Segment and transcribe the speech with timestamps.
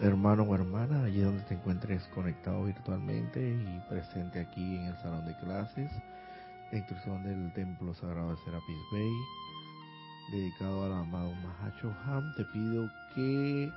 [0.00, 5.26] hermano o hermana, allí donde te encuentres conectado virtualmente y presente aquí en el salón
[5.26, 5.90] de clases,
[6.72, 9.12] la instrucción del Templo Sagrado de Serapis Bay,
[10.32, 13.72] dedicado al amado Mahacho Ham, te pido que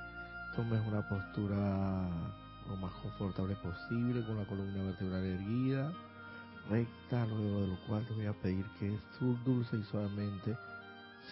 [0.56, 2.08] tomes una postura
[2.68, 5.92] lo más confortable posible, con la columna vertebral erguida,
[6.68, 8.98] recta, luego de lo cual te voy a pedir que
[9.44, 10.56] dulce y suavemente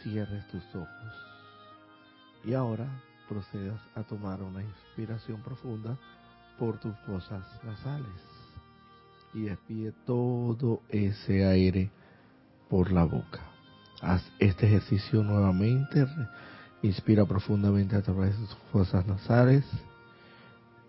[0.02, 1.12] cierres tus ojos.
[2.44, 2.88] Y ahora
[3.28, 5.96] procedas a tomar una inspiración profunda
[6.58, 8.20] por tus fosas nasales
[9.34, 11.90] y despide todo ese aire
[12.68, 13.40] por la boca.
[14.00, 16.06] Haz este ejercicio nuevamente.
[16.82, 19.64] Inspira profundamente a través de tus fosas nasales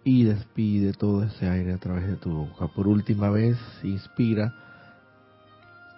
[0.03, 2.67] y despide todo ese aire a través de tu boca.
[2.67, 4.53] Por última vez, inspira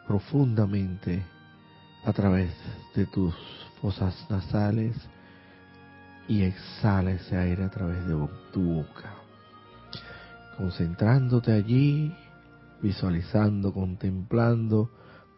[0.07, 1.23] profundamente
[2.05, 2.51] a través
[2.95, 3.35] de tus
[3.81, 4.95] fosas nasales
[6.31, 8.15] y exhala ese aire a través de
[8.53, 9.15] tu boca.
[10.55, 12.15] Concentrándote allí,
[12.81, 14.89] visualizando, contemplando,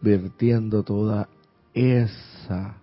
[0.01, 1.29] vertiendo toda
[1.73, 2.75] esa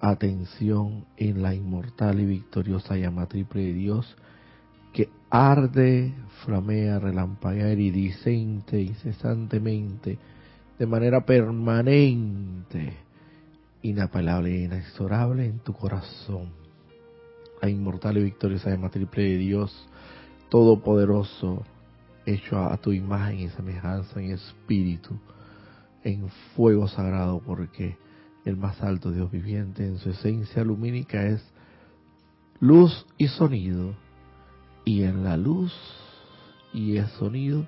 [0.00, 4.16] atención en la inmortal y victoriosa llama triple de Dios
[4.92, 6.12] que arde,
[6.44, 10.18] flamea, relampaguea iridiscente, incesantemente,
[10.76, 12.96] de manera permanente,
[13.82, 16.65] inapelable e inexorable en tu corazón
[17.68, 19.88] inmortal y victoriosa llama triple de Dios
[20.48, 21.64] Todopoderoso,
[22.24, 25.18] hecho a, tu imagen y semejanza en espíritu,
[26.04, 27.96] en fuego sagrado, porque
[28.44, 31.42] el más alto Dios viviente en su esencia lumínica es
[32.60, 33.94] luz y sonido,
[34.84, 35.72] y en la luz
[36.72, 37.66] y el sonido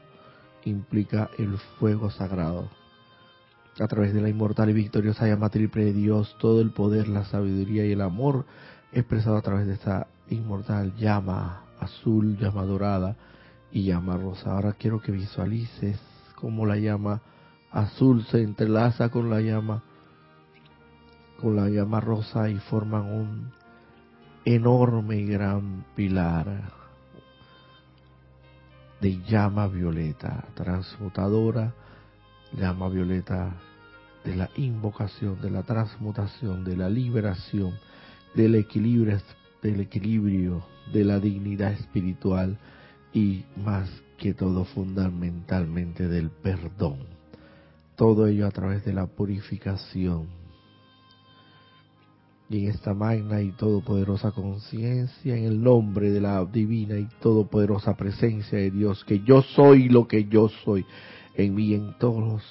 [0.65, 2.71] implica el fuego sagrado.
[3.81, 7.25] A través de la inmortal y victoriosa llama triple de Dios, todo el poder, la
[7.25, 8.45] sabiduría y el amor
[8.93, 13.17] expresado a través de esta inmortal llama azul, llama dorada
[13.71, 14.53] y llama rosa.
[14.53, 16.01] Ahora quiero que visualices
[16.35, 17.21] cómo la llama
[17.71, 19.83] azul se entrelaza con la llama
[21.41, 23.53] con la llama rosa y forman un
[24.45, 26.73] enorme y gran pilar
[29.01, 31.75] de llama violeta transmutadora,
[32.53, 33.53] llama violeta
[34.25, 37.79] de la invocación, de la transmutación, de la liberación,
[38.39, 39.21] del equilibrio,
[39.63, 42.57] del equilibrio, de la dignidad espiritual
[43.13, 46.99] y más que todo fundamentalmente del perdón.
[47.97, 50.29] Todo ello a través de la purificación.
[52.49, 57.97] Y en esta magna y todopoderosa conciencia, en el nombre de la divina y todopoderosa
[57.97, 60.87] presencia de Dios, que yo soy lo que yo soy,
[61.35, 62.45] en mí en todos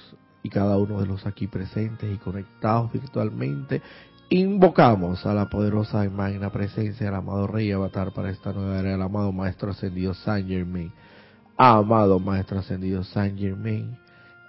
[0.43, 3.81] y cada uno de los aquí presentes y conectados virtualmente,
[4.29, 8.93] Invocamos a la poderosa y magna presencia del amado Rey Avatar para esta nueva era,
[8.93, 10.91] el amado Maestro Ascendido Saint Germain.
[11.55, 13.97] Amado Maestro Ascendido Saint Germain,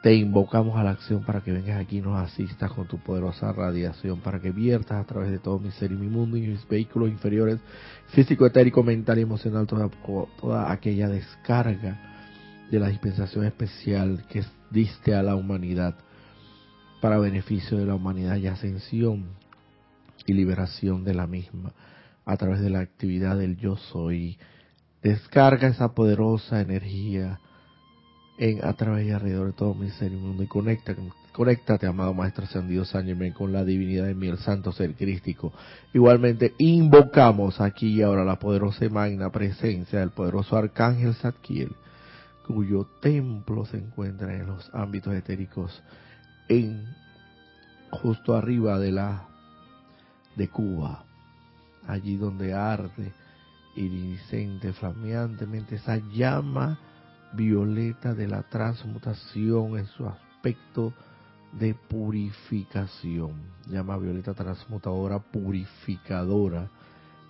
[0.02, 3.52] te invocamos a la acción para que vengas aquí y nos asistas con tu poderosa
[3.52, 6.66] radiación, para que viertas a través de todo mi ser y mi mundo y mis
[6.66, 7.60] vehículos inferiores,
[8.08, 9.88] físico, etérico, mental y emocional, toda,
[10.40, 15.94] toda aquella descarga de la dispensación especial que diste a la humanidad
[17.00, 19.38] para beneficio de la humanidad y ascensión
[20.28, 21.72] y liberación de la misma
[22.24, 24.38] a través de la actividad del yo soy.
[25.02, 27.40] Descarga esa poderosa energía
[28.38, 30.94] en, a través y alrededor de todo mi ser y mundo y conecta,
[31.32, 35.54] conéctate, amado Maestro Ascendido San con la divinidad de mi, el santo ser crístico.
[35.94, 41.72] Igualmente, invocamos aquí y ahora la poderosa y magna presencia del poderoso Arcángel Zadkiel,
[42.46, 45.82] cuyo templo se encuentra en los ámbitos etéricos,
[46.48, 46.84] en
[47.90, 49.28] justo arriba de la
[50.38, 51.04] de Cuba,
[51.86, 53.12] allí donde arde
[53.76, 56.78] iridiscente, flameantemente esa llama
[57.34, 60.94] violeta de la transmutación en su aspecto
[61.52, 63.34] de purificación,
[63.66, 66.70] llama violeta transmutadora purificadora,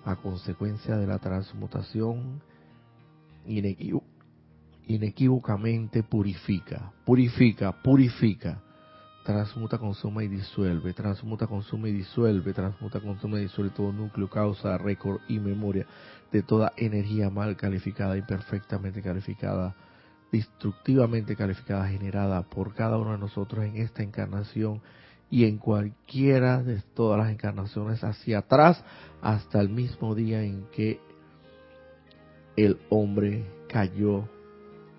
[0.04, 2.40] a consecuencia de la transmutación
[4.87, 8.62] inequívocamente purifica, purifica, purifica
[9.28, 14.78] transmuta, consume y disuelve, transmuta, consume y disuelve, transmuta, consume y disuelve todo núcleo, causa,
[14.78, 15.86] récord y memoria
[16.32, 19.76] de toda energía mal calificada, imperfectamente calificada,
[20.32, 24.80] destructivamente calificada, generada por cada uno de nosotros en esta encarnación
[25.30, 28.82] y en cualquiera de todas las encarnaciones hacia atrás
[29.20, 31.00] hasta el mismo día en que
[32.56, 34.26] el hombre cayó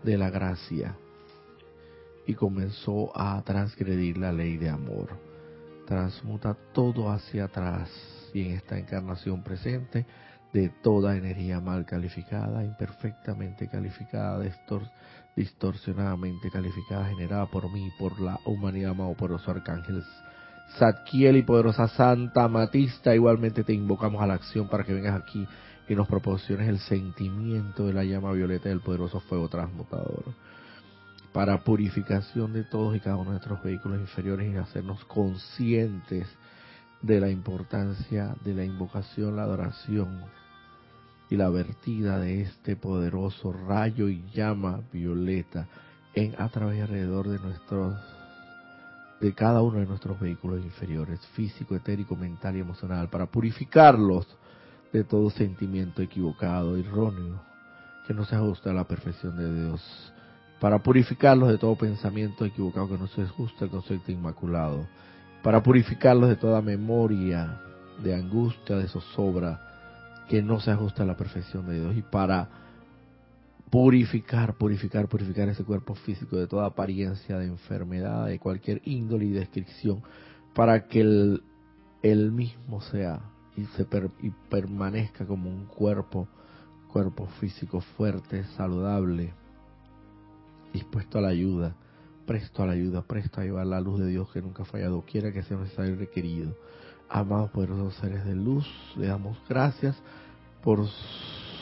[0.03, 0.95] de la gracia
[2.29, 5.17] y comenzó a transgredir la ley de amor.
[5.87, 7.89] Transmuta todo hacia atrás
[8.35, 10.05] y en esta encarnación presente
[10.53, 14.45] de toda energía mal calificada, imperfectamente calificada,
[15.35, 20.03] distorsionadamente calificada, generada por mí por la humanidad, amado poderoso Arcángel
[20.77, 23.15] Zadkiel y poderosa Santa Matista.
[23.15, 25.47] Igualmente te invocamos a la acción para que vengas aquí
[25.87, 30.25] y nos proporciones el sentimiento de la llama violeta del poderoso fuego transmutador
[31.33, 36.27] para purificación de todos y cada uno de nuestros vehículos inferiores y hacernos conscientes
[37.01, 40.23] de la importancia de la invocación, la adoración
[41.29, 45.67] y la vertida de este poderoso rayo y llama violeta
[46.13, 47.95] en a través y alrededor de nuestros
[49.21, 54.25] de cada uno de nuestros vehículos inferiores, físico, etérico, mental y emocional, para purificarlos
[54.93, 57.41] de todo sentimiento equivocado, erróneo,
[58.07, 60.13] que no se ajusta a la perfección de Dios,
[60.59, 64.87] para purificarlos de todo pensamiento equivocado que no se ajusta al concepto inmaculado,
[65.41, 67.61] para purificarlos de toda memoria
[68.03, 69.61] de angustia, de zozobra,
[70.27, 72.49] que no se ajusta a la perfección de Dios, y para
[73.69, 79.31] purificar, purificar, purificar ese cuerpo físico de toda apariencia de enfermedad, de cualquier índole y
[79.31, 80.01] descripción,
[80.53, 81.43] para que el,
[82.01, 83.21] el mismo sea
[83.55, 83.87] y, se
[84.21, 86.27] y permanezca como un cuerpo,
[86.91, 89.33] cuerpo físico fuerte, saludable,
[90.73, 91.75] dispuesto a la ayuda,
[92.25, 95.03] presto a la ayuda, presto a llevar la luz de Dios que nunca ha fallado,
[95.05, 96.55] quiera que sea necesario y requerido.
[97.09, 99.95] Amados poderosos seres de luz, le damos gracias
[100.63, 100.85] por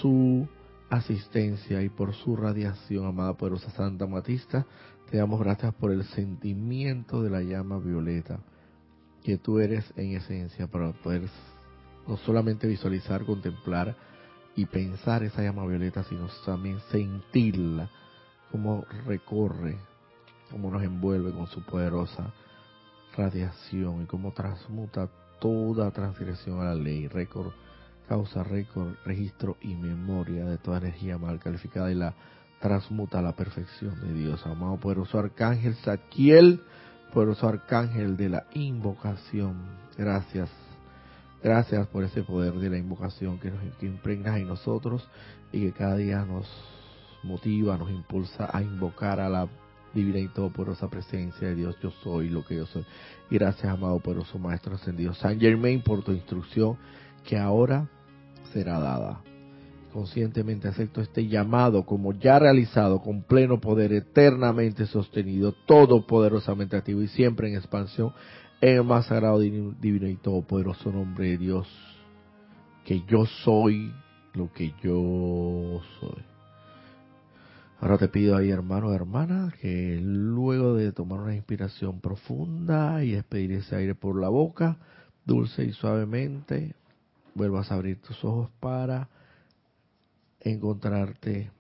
[0.02, 0.48] su
[0.90, 4.66] asistencia y por su radiación, amada poderosa Santa Matista,
[5.10, 8.40] te damos gracias por el sentimiento de la llama violeta
[9.24, 11.30] que tú eres en esencia para poder
[12.08, 13.96] no solamente visualizar, contemplar
[14.56, 17.90] y pensar esa llama violeta, sino también sentirla,
[18.52, 19.78] como recorre,
[20.52, 22.34] como nos envuelve con su poderosa
[23.16, 25.10] radiación y cómo transmuta
[25.40, 27.52] toda transgresión a la ley, récord
[28.08, 32.14] causa récord, registro y memoria de toda energía mal calificada y la
[32.60, 34.46] transmuta a la perfección de Dios.
[34.46, 36.62] Amado poderoso arcángel Zadkiel,
[37.14, 39.58] poderoso arcángel de la invocación.
[39.98, 40.50] Gracias.
[41.44, 45.08] Gracias por ese poder de la invocación que, nos, que impregnas en nosotros
[45.52, 46.48] y que cada día nos
[47.24, 49.48] motiva, nos impulsa a invocar a la
[49.94, 51.76] divina y todopoderosa presencia de Dios.
[51.82, 52.86] Yo soy lo que yo soy.
[53.30, 56.78] Gracias, amado poderoso Maestro Ascendido San Germain, por tu instrucción
[57.26, 57.88] que ahora
[58.54, 59.22] será dada.
[59.92, 67.08] Conscientemente acepto este llamado como ya realizado, con pleno poder, eternamente sostenido, todopoderosamente activo y
[67.08, 68.14] siempre en expansión,
[68.62, 71.68] en el más sagrado, divino y todopoderoso nombre de Dios,
[72.86, 73.92] que yo soy
[74.34, 76.37] lo que yo soy.
[77.80, 83.12] Ahora te pido ahí, hermano o hermana, que luego de tomar una inspiración profunda y
[83.12, 84.78] despedir ese aire por la boca,
[85.26, 86.74] dulce y suavemente,
[87.36, 89.10] vuelvas a abrir tus ojos para
[90.40, 91.52] encontrarte,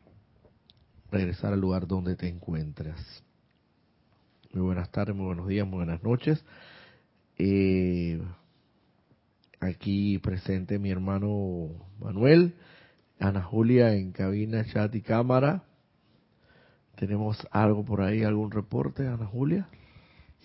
[1.11, 3.23] regresar al lugar donde te encuentras.
[4.53, 6.43] Muy buenas tardes, muy buenos días, muy buenas noches.
[7.37, 8.19] Eh,
[9.59, 11.69] aquí presente mi hermano
[11.99, 12.55] Manuel,
[13.19, 15.66] Ana Julia en cabina, chat y cámara.
[16.97, 19.67] ¿Tenemos algo por ahí, algún reporte, Ana Julia?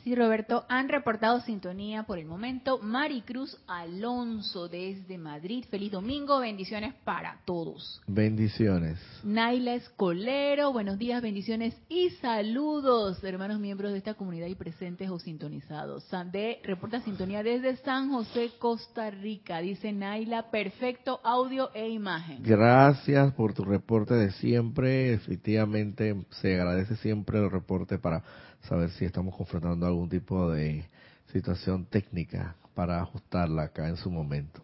[0.04, 2.81] Sí, Roberto, han reportado sintonía por el momento.
[2.82, 5.64] Maricruz Alonso desde Madrid.
[5.70, 8.02] Feliz domingo, bendiciones para todos.
[8.08, 8.98] Bendiciones.
[9.22, 15.20] Naila Escolero, buenos días, bendiciones y saludos, hermanos miembros de esta comunidad y presentes o
[15.20, 16.03] sintonizados.
[16.05, 19.60] Sandé reporta sintonía desde San José, Costa Rica.
[19.60, 22.43] Dice Naila, perfecto audio e imagen.
[22.43, 25.12] Gracias por tu reporte de siempre.
[25.12, 28.24] Efectivamente, se agradece siempre el reporte para
[28.62, 30.84] saber si estamos confrontando algún tipo de
[31.32, 34.62] situación técnica para ajustarla acá en su momento.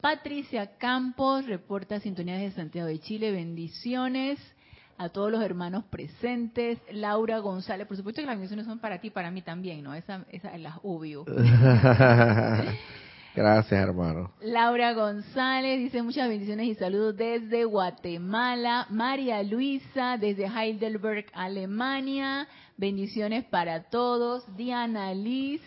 [0.00, 4.38] Patricia Campos reporta sintonía de Santiago de Chile, bendiciones
[4.98, 6.78] a todos los hermanos presentes.
[6.92, 9.94] Laura González, por supuesto que las bendiciones son para ti, para mí también, ¿no?
[9.94, 11.24] Esa, esa es la obvio.
[13.34, 14.30] Gracias, hermano.
[14.42, 18.86] Laura González dice muchas bendiciones y saludos desde Guatemala.
[18.90, 22.46] María Luisa desde Heidelberg, Alemania.
[22.82, 24.42] Bendiciones para todos.
[24.56, 25.60] Diana Liz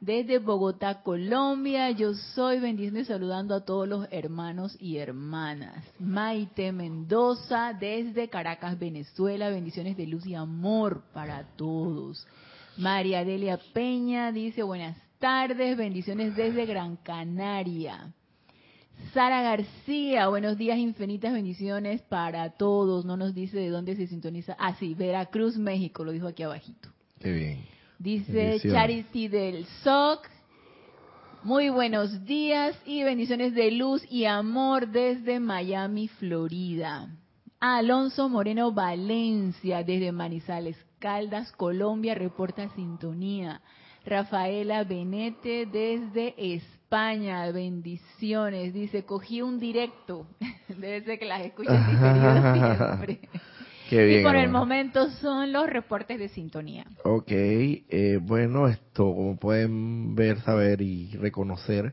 [0.00, 1.92] desde Bogotá, Colombia.
[1.92, 5.84] Yo soy bendiciendo y saludando a todos los hermanos y hermanas.
[6.00, 9.48] Maite Mendoza desde Caracas, Venezuela.
[9.48, 12.26] Bendiciones de luz y amor para todos.
[12.76, 18.12] María Delia Peña dice buenas tardes, bendiciones desde Gran Canaria.
[19.12, 23.04] Sara García, buenos días, infinitas bendiciones para todos.
[23.04, 24.56] No nos dice de dónde se sintoniza.
[24.58, 26.88] Ah, sí, Veracruz, México, lo dijo aquí abajito.
[27.20, 27.64] Qué bien.
[27.98, 30.28] Dice Charity del SOC.
[31.42, 37.08] Muy buenos días y bendiciones de luz y amor desde Miami, Florida.
[37.60, 43.62] Alonso Moreno Valencia desde Manizales, Caldas, Colombia, reporta sintonía.
[44.04, 46.34] Rafaela Benete desde
[46.86, 48.72] España, bendiciones.
[48.72, 50.28] Dice, cogí un directo.
[50.68, 53.18] Debe ser que las escuchas siempre.
[53.90, 56.86] y por el momento son los reportes de sintonía.
[57.02, 61.92] Ok, eh, bueno, esto como pueden ver, saber y reconocer,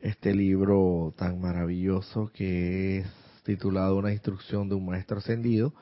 [0.00, 3.06] este libro tan maravilloso que es
[3.44, 5.74] titulado Una instrucción de un maestro ascendido,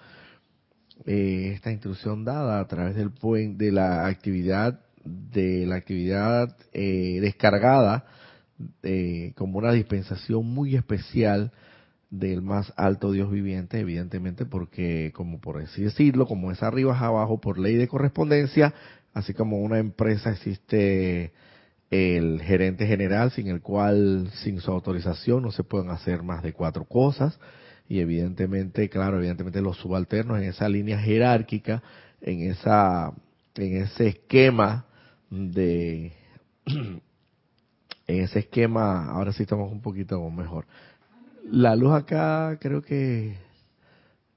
[1.07, 3.13] eh, esta instrucción dada a través del
[3.57, 8.07] de la actividad de la actividad eh, descargada
[9.37, 11.53] como una dispensación muy especial
[12.11, 17.03] del más alto Dios viviente, evidentemente, porque, como por así decirlo, como es arriba es
[17.03, 18.75] abajo por ley de correspondencia,
[19.15, 21.33] así como una empresa existe
[21.91, 26.53] el gerente general, sin el cual, sin su autorización, no se pueden hacer más de
[26.53, 27.39] cuatro cosas,
[27.89, 31.83] y evidentemente, claro, evidentemente los subalternos en esa línea jerárquica,
[32.21, 33.13] en esa,
[33.57, 34.85] en ese esquema
[35.31, 36.13] de,
[38.11, 40.67] en ese esquema, ahora sí estamos un poquito mejor,
[41.51, 43.37] la luz acá creo que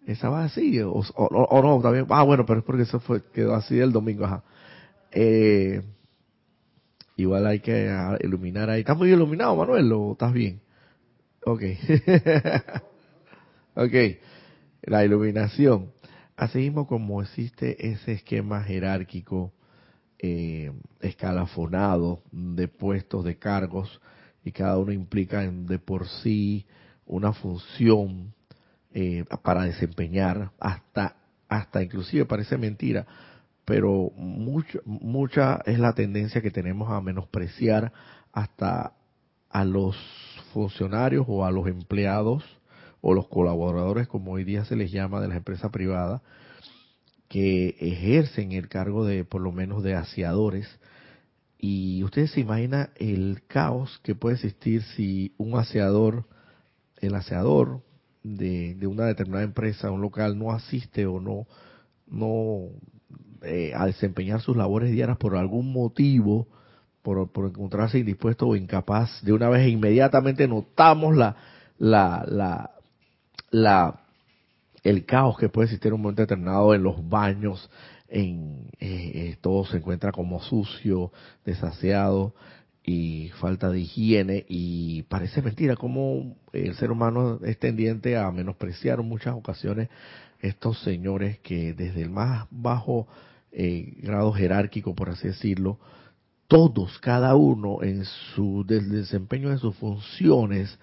[0.06, 3.80] estaba así, o, o, no, también, ah, bueno, pero es porque eso fue, quedó así
[3.80, 4.44] el domingo, ajá.
[5.12, 5.82] Eh,
[7.16, 7.90] igual hay que
[8.22, 8.82] iluminar ahí.
[8.82, 10.60] ¿Estás muy iluminado, Manuel, o estás bien?
[11.46, 11.62] Ok.
[13.76, 13.94] ok,
[14.84, 15.92] la iluminación.
[16.36, 19.54] Así mismo como existe ese esquema jerárquico,
[20.26, 24.00] eh, escalafonado de puestos, de cargos,
[24.46, 26.66] y cada uno implica en, de por sí
[27.06, 28.34] una función
[28.94, 31.18] eh, para desempeñar hasta
[31.50, 33.06] hasta inclusive parece mentira
[33.66, 37.92] pero mucha es la tendencia que tenemos a menospreciar
[38.32, 38.94] hasta
[39.50, 39.98] a los
[40.54, 42.44] funcionarios o a los empleados
[43.02, 46.22] o los colaboradores como hoy día se les llama de las empresas privadas
[47.34, 50.68] que ejercen el cargo de por lo menos de aseadores.
[51.58, 56.26] Y ustedes se imaginan el caos que puede existir si un aseador
[56.98, 57.82] el aseador
[58.22, 61.48] de, una determinada empresa, un local, no asiste o no,
[62.06, 62.68] no
[63.42, 66.48] eh, a desempeñar sus labores diarias por algún motivo,
[67.02, 71.36] por, por, encontrarse indispuesto o incapaz, de una vez inmediatamente notamos la,
[71.80, 72.72] la, la,
[73.50, 74.03] la,
[74.84, 77.70] el caos que puede existir en un momento determinado en los baños,
[78.08, 81.12] en eh, eh, todo se encuentra como sucio,
[81.46, 82.34] desaseado,
[82.86, 89.00] y falta de higiene y parece mentira cómo el ser humano es tendiente a menospreciar
[89.00, 89.90] en muchas ocasiones
[90.42, 93.08] estos señores que desde el más bajo
[93.54, 95.80] eh, grado jerárquico, por así decirlo,
[96.48, 100.78] todos, cada uno en su desempeño de sus funciones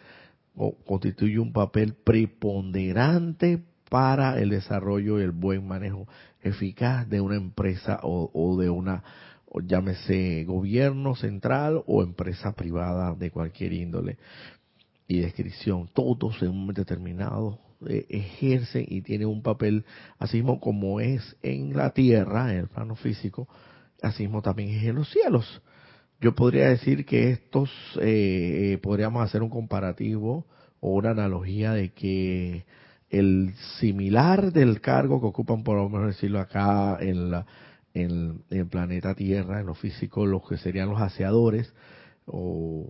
[0.87, 6.09] constituye un papel preponderante para el desarrollo y el buen manejo
[6.43, 9.05] eficaz de una empresa o de una
[9.67, 14.17] llámese gobierno central o empresa privada de cualquier índole
[15.09, 19.85] y descripción, todos en un determinado eh, ejercen y tienen un papel,
[20.19, 23.49] así mismo como es en la tierra, en el plano físico,
[24.03, 25.63] así mismo también es en los cielos.
[26.21, 27.71] Yo podría decir que estos,
[28.01, 30.47] eh, podríamos hacer un comparativo
[30.79, 32.65] o una analogía de que
[33.11, 37.45] el similar del cargo que ocupan, por lo menos decirlo acá en la,
[37.93, 41.73] en, el planeta Tierra, en lo físico, los que serían los aseadores,
[42.26, 42.88] o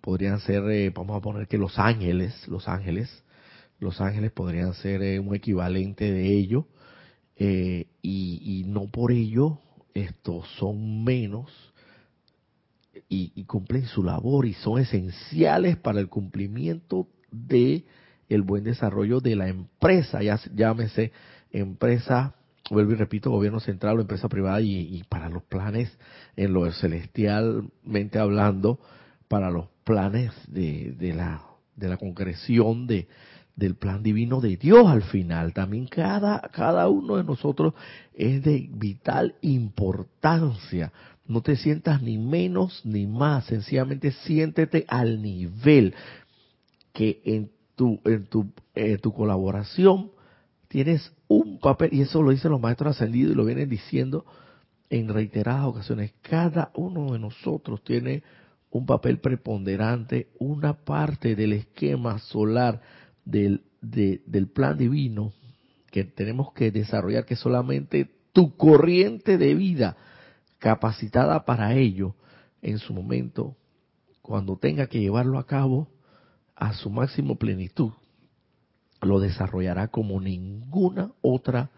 [0.00, 3.24] podrían ser, eh, vamos a poner que los ángeles, los ángeles,
[3.78, 6.66] los ángeles podrían ser eh, un equivalente de ello,
[7.36, 9.60] eh, y, no por ello
[9.94, 11.52] estos son menos
[13.08, 17.84] y, y, cumplen su labor y son esenciales para el cumplimiento de
[18.28, 21.12] el buen desarrollo de la empresa, ya llámese
[21.50, 22.34] empresa
[22.70, 25.96] vuelvo y repito, gobierno central o empresa privada y, para los planes,
[26.36, 28.78] en lo celestialmente hablando,
[29.28, 31.42] para los planes de, de, la,
[31.76, 33.08] de la concreción de,
[33.56, 35.52] del plan divino de Dios al final.
[35.52, 37.74] También cada, cada uno de nosotros
[38.14, 40.92] es de vital importancia.
[41.26, 45.94] No te sientas ni menos ni más, sencillamente siéntete al nivel
[46.94, 50.10] que en tu, en tu, en tu colaboración
[50.66, 54.26] tienes un papel, y eso lo dicen los maestros ascendidos y lo vienen diciendo
[54.90, 58.24] en reiteradas ocasiones, cada uno de nosotros tiene
[58.70, 62.80] un papel preponderante, una parte del esquema solar
[63.24, 65.32] del, del plan divino
[65.90, 69.96] que tenemos que desarrollar, que solamente tu corriente de vida
[70.58, 72.14] capacitada para ello
[72.60, 73.56] en su momento
[74.20, 75.88] cuando tenga que llevarlo a cabo
[76.58, 77.92] a su máximo plenitud,
[79.00, 81.70] lo desarrollará como ninguna otra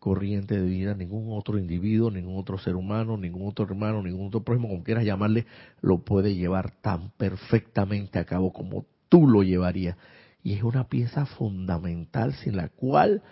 [0.00, 4.42] corriente de vida, ningún otro individuo, ningún otro ser humano, ningún otro hermano, ningún otro
[4.42, 5.46] prójimo, como quieras llamarle,
[5.80, 9.96] lo puede llevar tan perfectamente a cabo como tú lo llevarías.
[10.42, 13.22] Y es una pieza fundamental sin la cual,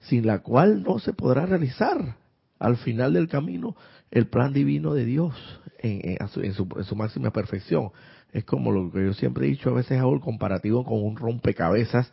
[0.00, 2.16] sin la cual no se podrá realizar
[2.58, 3.76] al final del camino
[4.10, 5.34] el plan divino de Dios
[5.78, 7.90] en, su, máxima perfección.
[8.32, 11.16] Es como lo que yo siempre he dicho, a veces hago el comparativo con un
[11.16, 12.12] rompecabezas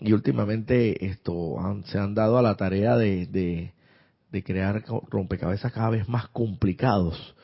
[0.00, 1.56] y últimamente esto
[1.86, 3.72] se han dado a la tarea de, de,
[4.42, 7.34] crear rompecabezas cada vez más complicados.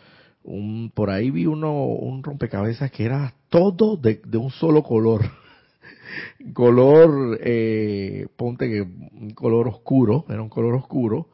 [0.45, 5.23] Un, por ahí vi uno un rompecabezas que era todo de, de un solo color
[6.53, 11.29] color eh, ponte que un color oscuro era un color oscuro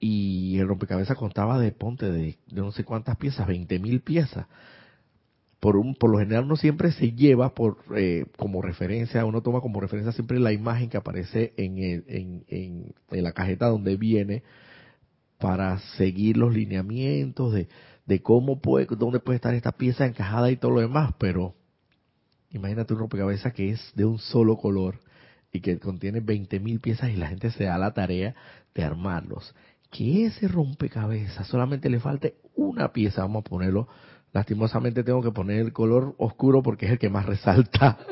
[0.00, 4.46] y el rompecabezas contaba de ponte de, no sé cuántas piezas veinte mil piezas.
[5.60, 9.60] Por un por lo general uno siempre se lleva por eh, como referencia uno toma
[9.60, 13.96] como referencia siempre la imagen que aparece en, el, en, en, en, la cajeta donde
[13.96, 14.44] viene
[15.38, 17.68] para seguir los lineamientos de,
[18.06, 21.56] de cómo puede dónde puede estar esta pieza encajada y todo lo demás pero
[22.52, 25.00] imagínate un rompecabezas que es de un solo color
[25.52, 28.36] y que contiene 20.000 piezas y la gente se da la tarea
[28.76, 29.56] de armarlos
[29.90, 33.88] que ese rompecabezas solamente le falte una pieza vamos a ponerlo
[34.32, 37.98] Lastimosamente tengo que poner el color oscuro porque es el que más resalta.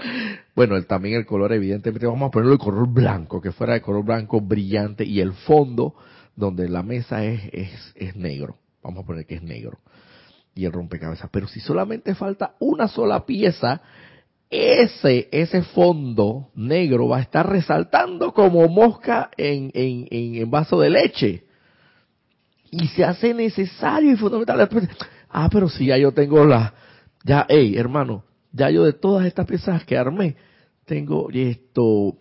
[0.57, 3.83] Bueno, el, también el color, evidentemente, vamos a ponerlo el color blanco, que fuera de
[3.83, 5.95] color blanco brillante y el fondo
[6.35, 8.57] donde la mesa es, es, es negro.
[8.83, 9.81] Vamos a poner que es negro.
[10.55, 11.29] Y el rompecabezas.
[11.31, 13.83] Pero si solamente falta una sola pieza,
[14.49, 20.89] ese, ese fondo negro va a estar resaltando como mosca en, en, en, vaso de
[20.89, 21.45] leche.
[22.71, 24.69] Y se hace necesario y fundamental.
[25.29, 26.73] Ah, pero si ya yo tengo la,
[27.25, 30.37] ya, hey, hermano, ya yo de todas estas piezas que armé,
[30.85, 32.17] tengo esto,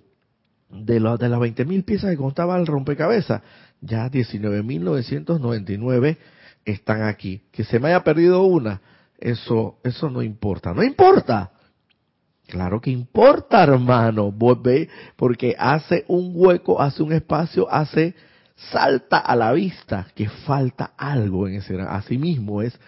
[0.69, 3.41] de, la, de las 20.000 piezas que contaba el rompecabezas,
[3.81, 6.17] ya 19.999
[6.65, 7.43] están aquí.
[7.51, 8.81] Que se me haya perdido una,
[9.17, 10.73] eso, eso no importa.
[10.73, 11.51] No importa.
[12.47, 14.33] Claro que importa, hermano.
[15.15, 18.15] Porque hace un hueco, hace un espacio, hace,
[18.55, 21.79] salta a la vista que falta algo en ese.
[21.81, 22.79] Asimismo es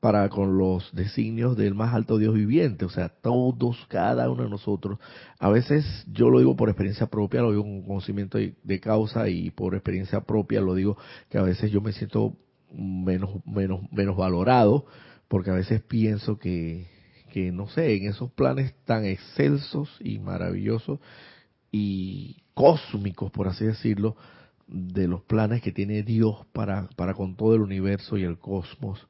[0.00, 4.50] para con los designios del más alto Dios viviente, o sea, todos, cada uno de
[4.50, 4.98] nosotros.
[5.38, 9.50] A veces yo lo digo por experiencia propia, lo digo con conocimiento de causa y
[9.50, 10.98] por experiencia propia lo digo
[11.30, 12.36] que a veces yo me siento
[12.70, 14.84] menos menos menos valorado
[15.28, 16.86] porque a veces pienso que
[17.34, 21.00] que no sé, en esos planes tan excelsos y maravillosos
[21.72, 24.16] y cósmicos, por así decirlo,
[24.66, 29.06] de los planes que tiene Dios para para con todo el universo y el cosmos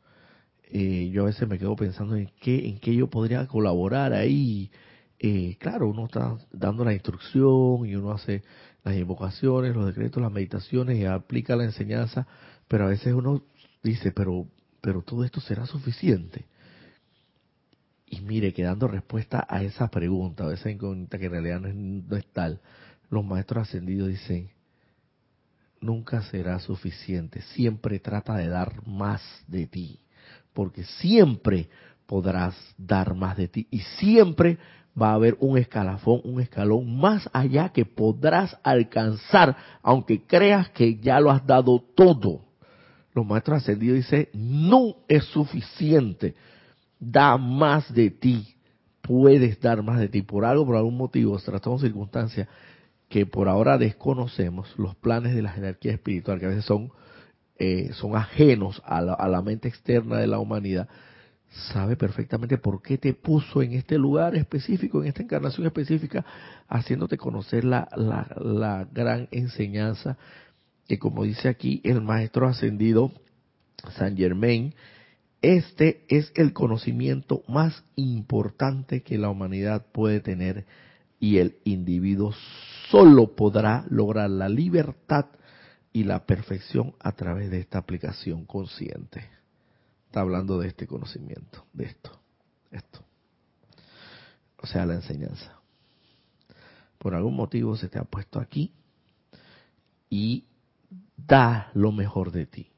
[0.76, 4.72] eh, yo a veces me quedo pensando en qué, en qué yo podría colaborar ahí.
[5.20, 8.42] Eh, claro, uno está dando la instrucción y uno hace
[8.82, 12.26] las invocaciones, los decretos, las meditaciones y aplica la enseñanza,
[12.66, 13.44] pero a veces uno
[13.84, 14.48] dice, pero,
[14.80, 16.46] pero todo esto será suficiente.
[18.06, 22.16] Y mire, que dando respuesta a esa pregunta, a esa incógnita que en realidad no
[22.16, 22.60] es tal,
[23.10, 24.50] los maestros ascendidos dicen,
[25.84, 30.00] nunca será suficiente, siempre trata de dar más de ti
[30.54, 31.68] porque siempre
[32.06, 33.66] podrás dar más de ti.
[33.70, 34.58] Y siempre
[35.00, 40.96] va a haber un escalafón, un escalón más allá que podrás alcanzar, aunque creas que
[40.98, 42.44] ya lo has dado todo.
[43.12, 46.34] Los maestros ascendidos dicen, no es suficiente,
[46.98, 48.54] da más de ti,
[49.02, 52.48] puedes dar más de ti, por algo, por algún motivo, tratamos circunstancias
[53.14, 56.90] que por ahora desconocemos, los planes de la jerarquía espiritual, que a veces son
[57.60, 60.88] eh, son ajenos a la, mente externa de la humanidad,
[61.72, 66.24] sabe perfectamente por qué te puso en este lugar específico, en esta encarnación específica,
[66.66, 70.18] haciéndote conocer la, la, la gran enseñanza
[70.88, 73.12] que como dice aquí el maestro ascendido
[73.96, 74.74] San Germain,
[75.40, 80.64] este es el conocimiento más importante que la humanidad puede tener
[81.20, 82.34] y el individuo
[82.90, 85.26] solo podrá lograr la libertad
[85.92, 89.28] y la perfección a través de esta aplicación consciente.
[90.06, 92.18] Está hablando de este conocimiento, de esto,
[92.70, 93.04] esto.
[94.58, 95.58] O sea, la enseñanza.
[96.98, 98.72] Por algún motivo se te ha puesto aquí
[100.08, 100.44] y
[101.16, 102.70] da lo mejor de ti.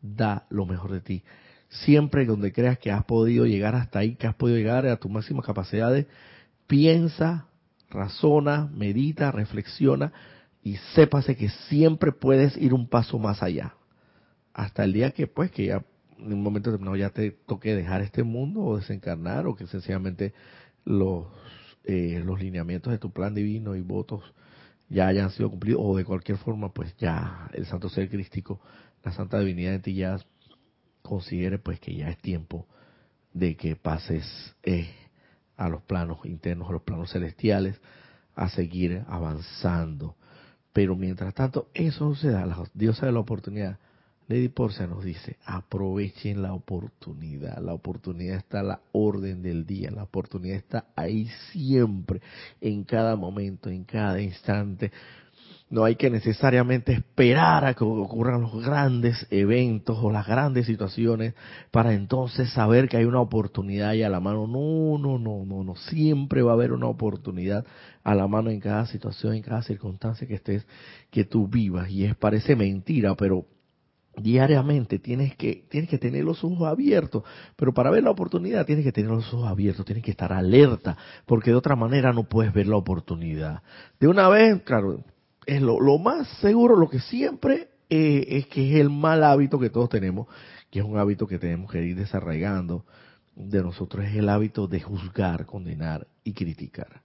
[0.00, 1.22] Da lo mejor de ti.
[1.68, 5.10] Siempre donde creas que has podido llegar hasta ahí, que has podido llegar a tus
[5.10, 6.06] máximas capacidades,
[6.66, 7.46] piensa,
[7.92, 10.12] razona, medita, reflexiona
[10.62, 13.74] y sépase que siempre puedes ir un paso más allá.
[14.54, 15.84] Hasta el día que pues que ya
[16.18, 20.34] en un momento determinado ya te toque dejar este mundo o desencarnar o que sencillamente
[20.84, 21.26] los,
[21.84, 24.22] eh, los lineamientos de tu plan divino y votos
[24.88, 28.60] ya hayan sido cumplidos o de cualquier forma pues ya el santo ser crístico,
[29.02, 30.18] la santa divinidad en ti ya
[31.02, 32.66] considere pues que ya es tiempo
[33.32, 34.90] de que pases eh,
[35.56, 37.80] a los planos internos, a los planos celestiales,
[38.34, 40.16] a seguir avanzando.
[40.72, 43.78] Pero mientras tanto, eso se da, Dios da la oportunidad
[44.28, 47.58] Lady Porcia nos dice, aprovechen la oportunidad.
[47.58, 49.90] La oportunidad está a la orden del día.
[49.90, 52.22] La oportunidad está ahí siempre,
[52.60, 54.92] en cada momento, en cada instante.
[55.72, 61.32] No hay que necesariamente esperar a que ocurran los grandes eventos o las grandes situaciones
[61.70, 64.46] para entonces saber que hay una oportunidad ahí a la mano.
[64.46, 65.74] No, no, no, no, no.
[65.76, 67.64] Siempre va a haber una oportunidad
[68.04, 70.66] a la mano en cada situación, en cada circunstancia que estés,
[71.10, 71.88] que tú vivas.
[71.88, 73.46] Y es parece mentira, pero
[74.14, 77.22] diariamente tienes que tienes que tener los ojos abiertos
[77.56, 80.98] pero para ver la oportunidad tienes que tener los ojos abiertos tienes que estar alerta
[81.24, 83.62] porque de otra manera no puedes ver la oportunidad
[83.98, 85.02] de una vez claro
[85.46, 89.70] es lo, más seguro lo que siempre eh, es que es el mal hábito que
[89.70, 90.28] todos tenemos
[90.70, 92.86] que es un hábito que tenemos que ir desarraigando.
[93.36, 97.02] De nosotros es el hábito de juzgar condenar y criticar.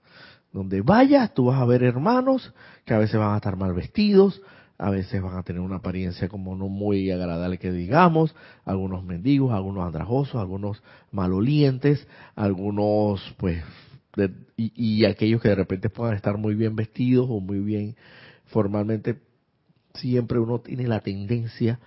[0.52, 2.54] Donde vayas tú vas a ver hermanos
[2.86, 4.40] que a veces van a estar mal vestidos
[4.78, 9.52] a veces van a tener una apariencia como no muy agradable que digamos, algunos mendigos,
[9.52, 13.64] algunos andrajosos, algunos malolientes, algunos pues
[14.56, 17.96] y, y, aquellos que de repente puedan estar muy bien vestidos o muy bien
[18.48, 19.20] formalmente,
[19.94, 21.78] siempre uno tiene la tendencia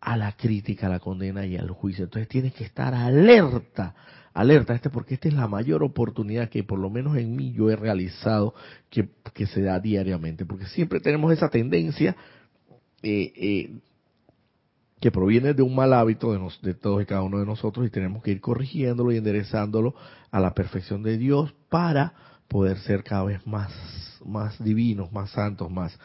[0.00, 2.04] a la crítica, a la condena y al juicio.
[2.04, 3.94] Entonces tienes que estar alerta,
[4.34, 7.70] alerta este porque esta es la mayor oportunidad que por lo menos en mí yo
[7.70, 8.54] he realizado
[8.90, 9.08] que,
[9.46, 12.16] se da diariamente, porque siempre tenemos esa tendencia
[13.02, 13.76] eh, eh,
[15.00, 17.90] que proviene de un mal hábito de, de todos y cada uno de nosotros y
[17.90, 19.94] tenemos que ir corrigiéndolo y enderezándolo
[20.30, 22.14] a la perfección de Dios para
[22.48, 23.72] poder ser cada vez más,
[24.24, 25.98] más divinos, más santos, más.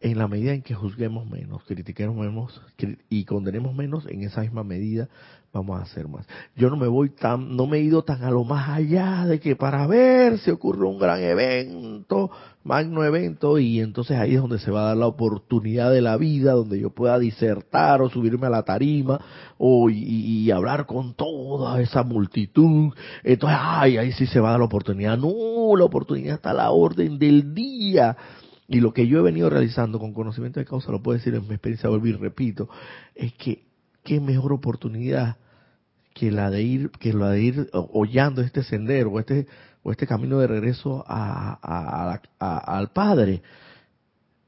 [0.00, 2.62] En la medida en que juzguemos menos, critiquemos menos
[3.10, 5.08] y condenemos menos, en esa misma medida
[5.52, 6.26] vamos a hacer más.
[6.54, 9.40] Yo no me voy tan, no me he ido tan a lo más allá de
[9.40, 12.30] que para ver si ocurre un gran evento,
[12.62, 16.16] magno evento, y entonces ahí es donde se va a dar la oportunidad de la
[16.16, 19.20] vida, donde yo pueda disertar o subirme a la tarima
[19.58, 22.92] o y, hablar con toda esa multitud.
[23.22, 25.16] Entonces, ay, ahí sí se va a dar la oportunidad.
[25.16, 28.16] No, la oportunidad está a la orden del día
[28.68, 31.42] y lo que yo he venido realizando con conocimiento de causa, lo puedo decir en
[31.42, 32.68] mi experiencia, vuelvo y repito,
[33.16, 33.69] es que
[34.10, 35.36] qué mejor oportunidad
[36.14, 39.46] que la de ir, que la de ir hollando este sendero o este,
[39.84, 43.40] o este camino de regreso a, al Padre,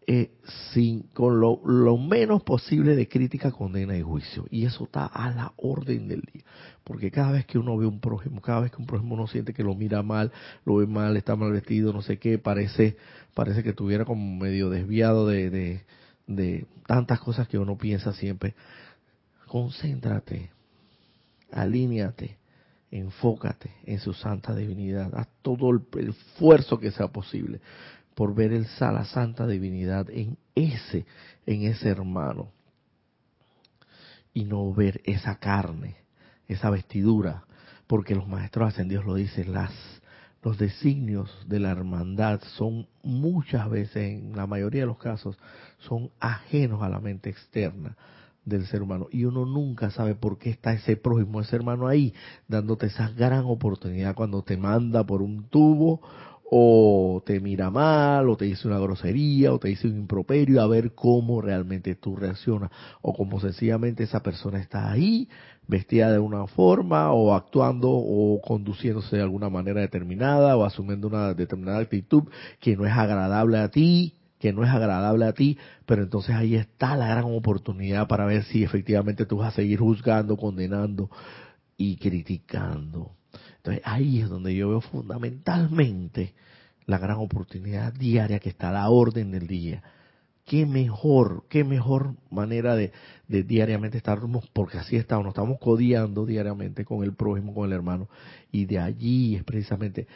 [0.04, 0.32] eh,
[0.72, 4.46] sin, con lo, lo, menos posible de crítica, condena y juicio.
[4.50, 6.42] Y eso está a la orden del día.
[6.82, 9.54] Porque cada vez que uno ve un prójimo, cada vez que un prójimo uno siente
[9.54, 10.32] que lo mira mal,
[10.64, 12.96] lo ve mal, está mal vestido, no sé qué, parece
[13.32, 15.84] parece que estuviera como medio desviado de,
[16.26, 18.56] de, tantas cosas que uno piensa siempre.
[19.52, 20.50] Concéntrate,
[21.50, 22.38] alíñate,
[22.90, 27.60] enfócate en su santa divinidad, haz todo el esfuerzo que sea posible
[28.14, 31.04] por ver el, la santa divinidad en ese,
[31.44, 32.50] en ese hermano
[34.32, 35.96] y no ver esa carne,
[36.48, 37.44] esa vestidura,
[37.86, 39.70] porque los maestros ascendidos lo dicen, las
[40.42, 45.36] los designios de la hermandad son muchas veces, en la mayoría de los casos,
[45.78, 47.98] son ajenos a la mente externa
[48.44, 49.08] del ser humano.
[49.10, 52.14] Y uno nunca sabe por qué está ese prójimo, ese hermano ahí,
[52.48, 56.00] dándote esa gran oportunidad cuando te manda por un tubo
[56.54, 60.66] o te mira mal, o te dice una grosería, o te dice un improperio, a
[60.66, 65.30] ver cómo realmente tú reaccionas, o como sencillamente esa persona está ahí,
[65.66, 71.32] vestida de una forma, o actuando o conduciéndose de alguna manera determinada, o asumiendo una
[71.32, 72.24] determinada actitud
[72.60, 76.56] que no es agradable a ti, que no es agradable a ti, pero entonces ahí
[76.56, 81.08] está la gran oportunidad para ver si efectivamente tú vas a seguir juzgando, condenando
[81.76, 83.12] y criticando.
[83.58, 86.34] Entonces ahí es donde yo veo fundamentalmente
[86.86, 89.80] la gran oportunidad diaria que está a la orden del día.
[90.52, 92.92] Qué mejor, qué mejor manera de,
[93.26, 97.72] de diariamente estarnos, porque así estamos, nos estamos codiando diariamente con el prójimo, con el
[97.72, 98.10] hermano,
[98.50, 100.06] y de allí es precisamente,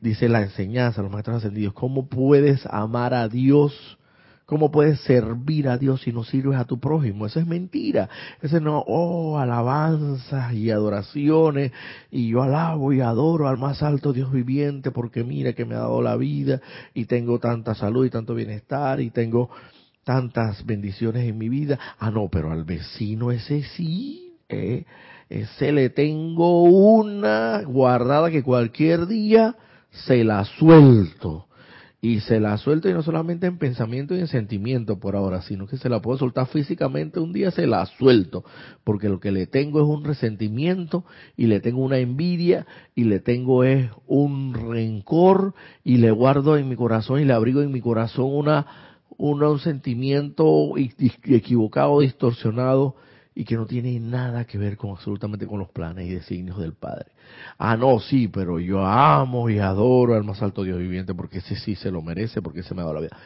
[0.00, 3.98] dice la enseñanza, los maestros ascendidos, ¿cómo puedes amar a Dios
[4.46, 7.24] ¿Cómo puedes servir a Dios si no sirves a tu prójimo?
[7.24, 8.10] Eso es mentira.
[8.42, 11.72] Ese no, oh, alabanzas y adoraciones,
[12.10, 15.78] y yo alabo y adoro al más alto Dios viviente porque mira que me ha
[15.78, 16.60] dado la vida
[16.92, 19.48] y tengo tanta salud y tanto bienestar y tengo
[20.04, 21.78] tantas bendiciones en mi vida.
[21.98, 24.84] Ah, no, pero al vecino ese sí, Eh,
[25.30, 29.56] ese le tengo una guardada que cualquier día
[29.90, 31.46] se la suelto.
[32.04, 35.66] Y se la suelto y no solamente en pensamiento y en sentimiento por ahora, sino
[35.66, 38.44] que se la puedo soltar físicamente un día, se la suelto.
[38.84, 43.20] Porque lo que le tengo es un resentimiento y le tengo una envidia y le
[43.20, 47.80] tengo es un rencor y le guardo en mi corazón y le abrigo en mi
[47.80, 48.66] corazón una,
[49.16, 52.96] un sentimiento equivocado, distorsionado
[53.34, 56.74] y que no tiene nada que ver con absolutamente con los planes y designios del
[56.74, 57.06] Padre.
[57.58, 61.56] Ah, no, sí, pero yo amo y adoro al más alto Dios viviente porque ese
[61.56, 63.16] sí se lo merece, porque ese me dado la vida.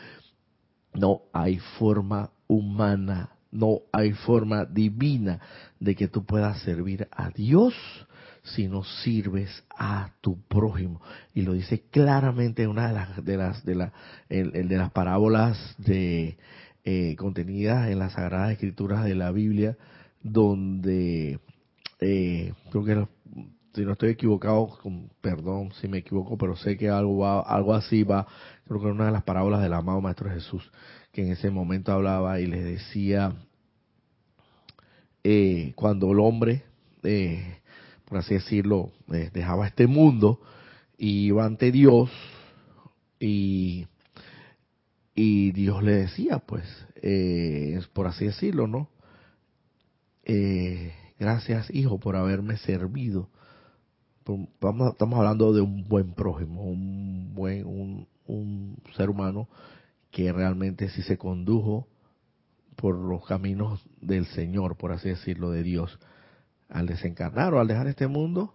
[0.94, 5.40] No hay forma humana, no hay forma divina
[5.78, 7.74] de que tú puedas servir a Dios
[8.42, 11.02] si no sirves a tu prójimo.
[11.34, 13.92] Y lo dice claramente en una de las de las de, la,
[14.30, 16.38] de las parábolas de
[16.84, 19.76] eh, contenidas en las sagradas escrituras de la Biblia
[20.22, 21.38] donde
[22.00, 23.06] eh, creo que
[23.74, 24.76] si no estoy equivocado,
[25.20, 28.26] perdón si me equivoco, pero sé que algo va, algo así va,
[28.64, 30.70] creo que era una de las parábolas del amado Maestro Jesús,
[31.12, 33.36] que en ese momento hablaba y les decía,
[35.22, 36.64] eh, cuando el hombre,
[37.02, 37.58] eh,
[38.04, 40.40] por así decirlo, eh, dejaba este mundo
[40.96, 42.10] y iba ante Dios
[43.20, 43.86] y,
[45.14, 46.64] y Dios le decía, pues,
[47.92, 48.88] por así decirlo, ¿no?
[50.30, 53.30] Eh, gracias, hijo, por haberme servido.
[54.60, 57.64] Vamos, estamos hablando de un buen prójimo, un buen,
[58.26, 59.48] un, ser humano
[60.10, 61.88] que realmente sí se condujo
[62.76, 65.98] por los caminos del Señor, por así decirlo, de Dios.
[66.68, 68.52] Al desencarnar o al dejar este mundo,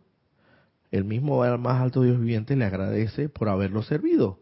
[0.91, 4.39] el mismo más alto Dios viviente le agradece por haberlo servido.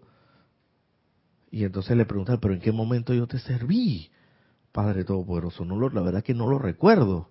[1.49, 4.11] Y entonces le pregunta, pero ¿en qué momento yo te serví?
[4.71, 7.29] Padre Todopoderoso, no lo, la verdad que no lo recuerdo.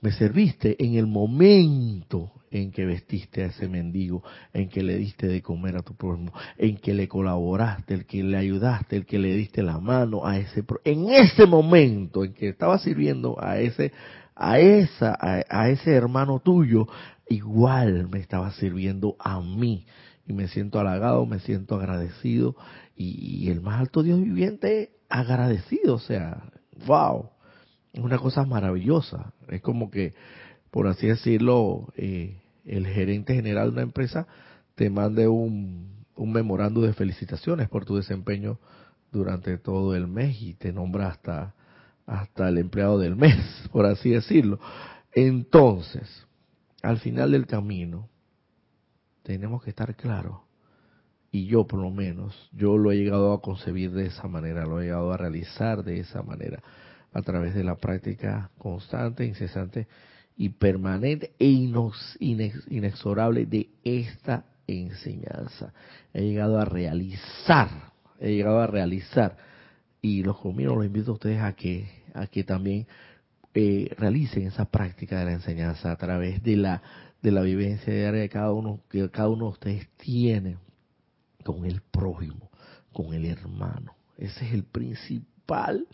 [0.00, 4.22] Me serviste en el momento en que vestiste a ese mendigo,
[4.52, 8.22] en que le diste de comer a tu prójimo, en que le colaboraste, el que
[8.22, 12.48] le ayudaste, el que le diste la mano a ese, en ese momento en que
[12.48, 13.92] estaba sirviendo a ese,
[14.34, 16.86] a esa, a, ese hermano tuyo,
[17.28, 19.86] igual me estaba sirviendo a mí
[20.26, 22.54] y me siento halagado, me siento agradecido
[22.96, 26.42] y, y, el más alto Dios viviente agradecido, o sea,
[26.86, 27.30] wow,
[27.92, 29.32] es una cosa maravillosa.
[29.48, 30.14] Es como que,
[30.70, 34.26] por así decirlo, eh, el gerente general de una empresa
[34.74, 38.58] te mande un, un memorando de felicitaciones por tu desempeño
[39.10, 41.54] durante todo el mes y te nombra hasta,
[42.06, 43.36] hasta el empleado del mes,
[43.72, 44.58] por así decirlo.
[45.12, 46.26] Entonces,
[46.82, 48.08] al final del camino,
[49.22, 50.40] tenemos que estar claros,
[51.38, 54.80] y yo por lo menos, yo lo he llegado a concebir de esa manera, lo
[54.80, 56.60] he llegado a realizar de esa manera
[57.12, 59.86] a través de la práctica constante, incesante
[60.36, 61.46] y permanente e
[62.70, 65.72] inexorable de esta enseñanza.
[66.12, 69.36] He llegado a realizar, he llegado a realizar,
[70.02, 72.88] y los conmino, los invito a ustedes a que, a que también
[73.54, 76.82] eh, realicen esa práctica de la enseñanza a través de la,
[77.22, 80.56] de la vivencia diaria de cada uno, que cada uno de ustedes tiene
[81.48, 82.50] con el prójimo,
[82.92, 83.94] con el hermano.
[84.18, 85.86] Ese es el principal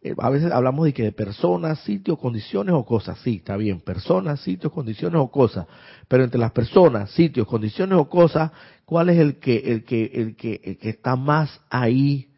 [0.00, 3.18] eh, a veces hablamos de que de personas, sitios, condiciones o cosas.
[3.20, 5.66] Sí, está bien, personas, sitios, condiciones o cosas.
[6.08, 8.50] Pero entre las personas, sitios, condiciones o cosas,
[8.86, 12.30] ¿cuál es el que, el que, el que, el que está más ahí,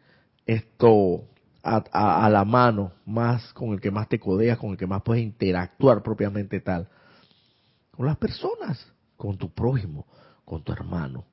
[0.45, 1.25] esto,
[1.63, 1.77] a,
[2.25, 5.23] a, la mano, más con el que más te codeas, con el que más puedes
[5.23, 6.87] interactuar propiamente tal?
[7.91, 10.05] Con las personas, con tu prójimo,
[10.45, 11.25] con tu hermano.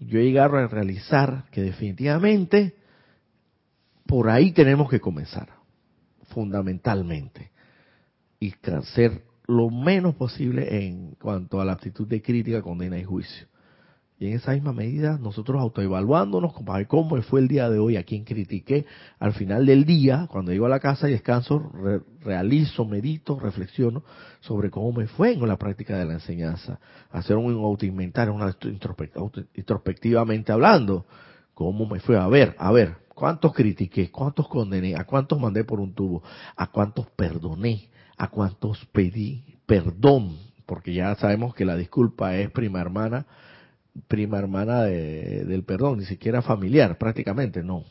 [0.00, 2.74] Yo he a realizar que definitivamente
[4.06, 5.48] por ahí tenemos que comenzar,
[6.28, 7.50] fundamentalmente,
[8.40, 8.54] y
[8.94, 13.46] ser lo menos posible en cuanto a la actitud de crítica, condena y juicio.
[14.20, 18.02] Y en esa misma medida, nosotros autoevaluándonos, ver cómo fue el día de hoy, a
[18.02, 18.84] quién critiqué,
[19.18, 21.72] al final del día, cuando llego a la casa y descanso,
[22.22, 24.02] realizo, medito, reflexiono
[24.40, 26.78] sobre cómo me fue en la práctica de la enseñanza.
[27.10, 28.54] Hacer un autoinventario, una
[29.54, 31.06] introspectivamente hablando,
[31.54, 32.18] cómo me fue.
[32.18, 34.10] A ver, a ver, ¿Cuántos critiqué?
[34.10, 34.96] ¿Cuántos condené?
[34.96, 36.22] ¿A cuántos mandé por un tubo?
[36.56, 37.90] ¿A cuántos perdoné?
[38.16, 40.38] ¿A cuántos pedí perdón?
[40.64, 43.26] Porque ya sabemos que la disculpa es prima hermana,
[44.08, 47.84] prima hermana del perdón, ni siquiera familiar, prácticamente no.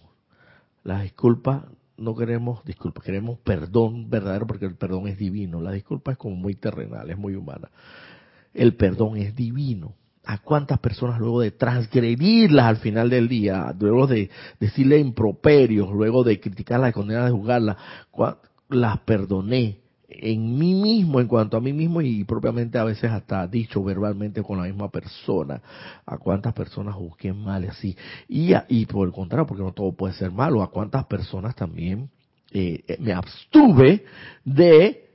[0.84, 5.62] La disculpa no queremos disculpa, queremos perdón verdadero porque el perdón es divino.
[5.62, 7.70] La disculpa es como muy terrenal, es muy humana.
[8.54, 9.94] El perdón es divino
[10.26, 16.24] a cuántas personas luego de transgredirlas al final del día, luego de decirle improperios, luego
[16.24, 17.78] de criticarlas, de condenarlas, de juzgarlas,
[18.70, 19.80] las perdoné
[20.12, 24.42] en mí mismo, en cuanto a mí mismo y propiamente a veces hasta dicho verbalmente
[24.42, 25.62] con la misma persona.
[26.06, 27.96] A cuántas personas busqué mal así.
[28.28, 32.10] Y, y por el contrario, porque no todo puede ser malo, a cuántas personas también
[32.52, 34.04] eh, eh, me abstuve
[34.44, 35.10] de,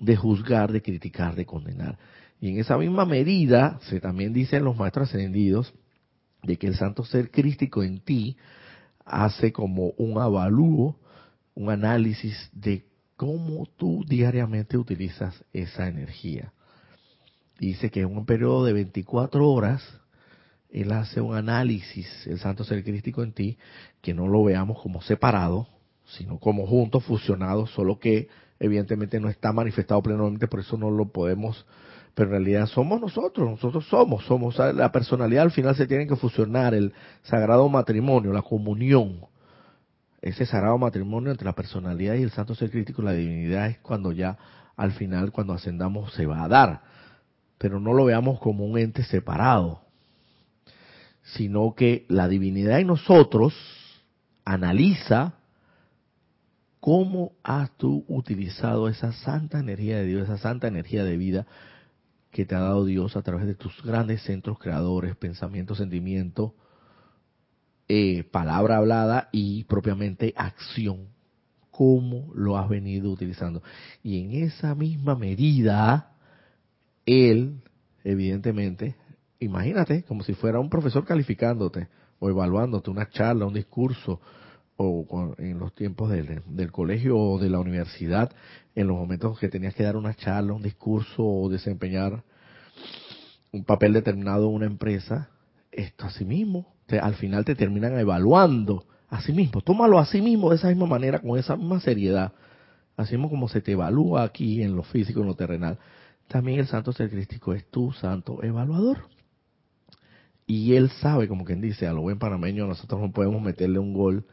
[0.00, 1.98] de juzgar, de criticar, de condenar.
[2.40, 5.74] Y en esa misma medida, se también dicen los maestros ascendidos,
[6.42, 8.36] de que el santo ser crístico en ti
[9.04, 10.96] hace como un avalúo,
[11.54, 12.87] un análisis de
[13.18, 16.52] cómo tú diariamente utilizas esa energía.
[17.58, 19.82] Dice que en un periodo de 24 horas,
[20.70, 23.58] él hace un análisis, el santo ser crístico en ti,
[24.02, 25.66] que no lo veamos como separado,
[26.06, 28.28] sino como juntos, fusionados, solo que
[28.60, 31.66] evidentemente no está manifestado plenamente, por eso no lo podemos,
[32.14, 36.14] pero en realidad somos nosotros, nosotros somos, somos la personalidad al final se tiene que
[36.14, 36.92] fusionar, el
[37.24, 39.26] sagrado matrimonio, la comunión,
[40.20, 44.12] ese sagrado matrimonio entre la personalidad y el santo ser crítico, la divinidad, es cuando
[44.12, 44.36] ya
[44.76, 46.82] al final, cuando ascendamos, se va a dar.
[47.58, 49.82] Pero no lo veamos como un ente separado,
[51.22, 53.54] sino que la divinidad en nosotros
[54.44, 55.34] analiza
[56.80, 61.46] cómo has tú utilizado esa santa energía de Dios, esa santa energía de vida
[62.30, 66.52] que te ha dado Dios a través de tus grandes centros creadores, pensamientos, sentimientos,
[67.88, 71.08] eh, palabra hablada y propiamente acción.
[71.70, 73.62] ¿Cómo lo has venido utilizando?
[74.02, 76.12] Y en esa misma medida,
[77.06, 77.62] él,
[78.04, 78.96] evidentemente,
[79.38, 84.20] imagínate, como si fuera un profesor calificándote o evaluándote una charla, un discurso,
[84.76, 88.30] o en los tiempos del, del, colegio o de la universidad,
[88.74, 92.22] en los momentos que tenías que dar una charla, un discurso o desempeñar
[93.50, 95.30] un papel determinado en una empresa,
[95.72, 99.60] esto así mismo al final te terminan evaluando a sí mismo.
[99.60, 102.32] Tómalo a sí mismo de esa misma manera, con esa misma seriedad.
[102.96, 105.78] Así mismo como se te evalúa aquí en lo físico, en lo terrenal.
[106.28, 109.08] También el santo crístico es tu santo evaluador.
[110.46, 113.92] Y él sabe, como quien dice, a lo buen panameño, nosotros no podemos meterle un
[113.92, 114.24] gol,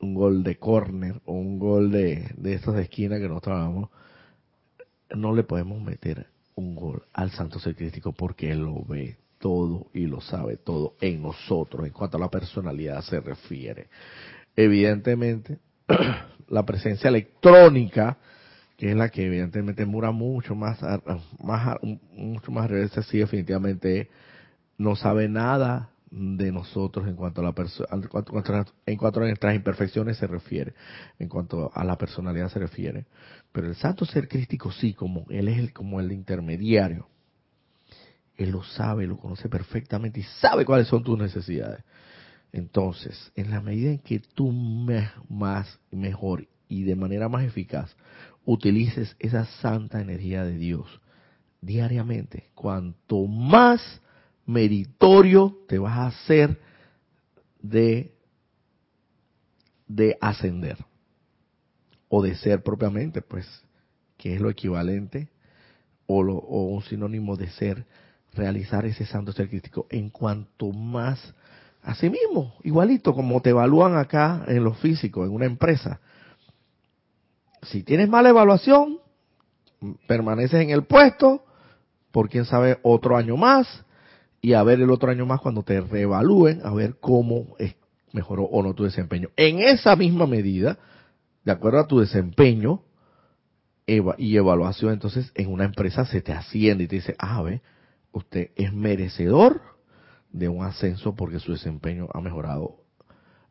[0.00, 3.90] un gol de córner o un gol de, de estos de esquina que nosotros hagamos.
[5.14, 10.06] No le podemos meter un gol al santo crístico porque él lo ve todo y
[10.06, 13.88] lo sabe todo en nosotros en cuanto a la personalidad se refiere.
[14.56, 15.58] Evidentemente,
[16.48, 18.18] la presencia electrónica,
[18.76, 20.78] que es la que evidentemente mura mucho más,
[21.42, 21.76] más
[22.12, 24.08] mucho más reversa, sí definitivamente
[24.76, 28.02] no sabe nada de nosotros en cuanto a la en
[28.86, 30.74] en cuanto a nuestras imperfecciones se refiere,
[31.18, 33.06] en cuanto a la personalidad se refiere.
[33.52, 37.08] Pero el santo ser crístico sí, como él es el, como el intermediario
[38.38, 41.84] él lo sabe, lo conoce perfectamente y sabe cuáles son tus necesidades.
[42.52, 47.94] Entonces, en la medida en que tú más, mejor y de manera más eficaz
[48.44, 50.86] utilices esa santa energía de Dios
[51.60, 54.00] diariamente, cuanto más
[54.46, 56.58] meritorio te vas a hacer
[57.60, 58.14] de,
[59.88, 60.78] de ascender
[62.08, 63.46] o de ser propiamente, pues,
[64.16, 65.28] que es lo equivalente
[66.06, 67.84] o, lo, o un sinónimo de ser
[68.38, 71.34] realizar ese santo ser crítico en cuanto más
[71.82, 76.00] a sí mismo, igualito como te evalúan acá en lo físico, en una empresa.
[77.62, 78.98] Si tienes mala evaluación,
[80.06, 81.44] permaneces en el puesto
[82.10, 83.84] por quién sabe otro año más
[84.40, 87.56] y a ver el otro año más cuando te reevalúen, a ver cómo
[88.12, 89.28] mejoró o no tu desempeño.
[89.36, 90.78] En esa misma medida,
[91.44, 92.82] de acuerdo a tu desempeño
[93.86, 97.62] y evaluación, entonces en una empresa se te asciende y te dice, ah, ve,
[98.12, 99.60] usted es merecedor
[100.32, 102.76] de un ascenso porque su desempeño ha mejorado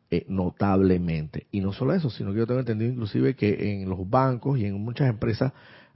[0.09, 1.47] eh, notablemente.
[1.51, 4.65] Y no solo eso, sino que yo tengo entendido inclusive que en los bancos y
[4.65, 5.53] en muchas empresas,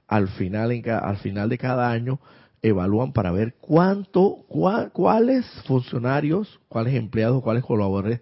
[0.08, 2.20] al final, al final de cada año,
[2.62, 8.20] evalúan para ver cuánto, cuáles funcionarios, cuáles empleados, cuáles colaboradores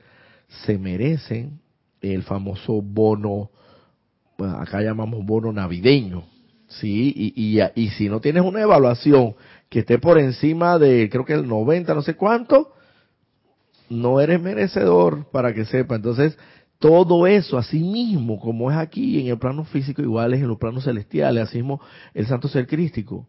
[0.65, 1.60] se merecen
[2.02, 3.49] el famoso bono,
[4.38, 6.23] acá llamamos bono navideño,
[6.67, 7.13] ¿sí?
[7.15, 9.36] Y, y, y si no tienes una evaluación
[9.70, 12.74] que esté por encima de, creo que el 90, no sé cuánto,
[13.89, 15.95] no eres merecedor para que sepa.
[15.95, 16.38] Entonces,
[16.80, 20.57] todo eso, así mismo, como es aquí en el plano físico, igual es en los
[20.57, 21.82] planos celestiales, así mismo
[22.13, 23.28] el santo ser crístico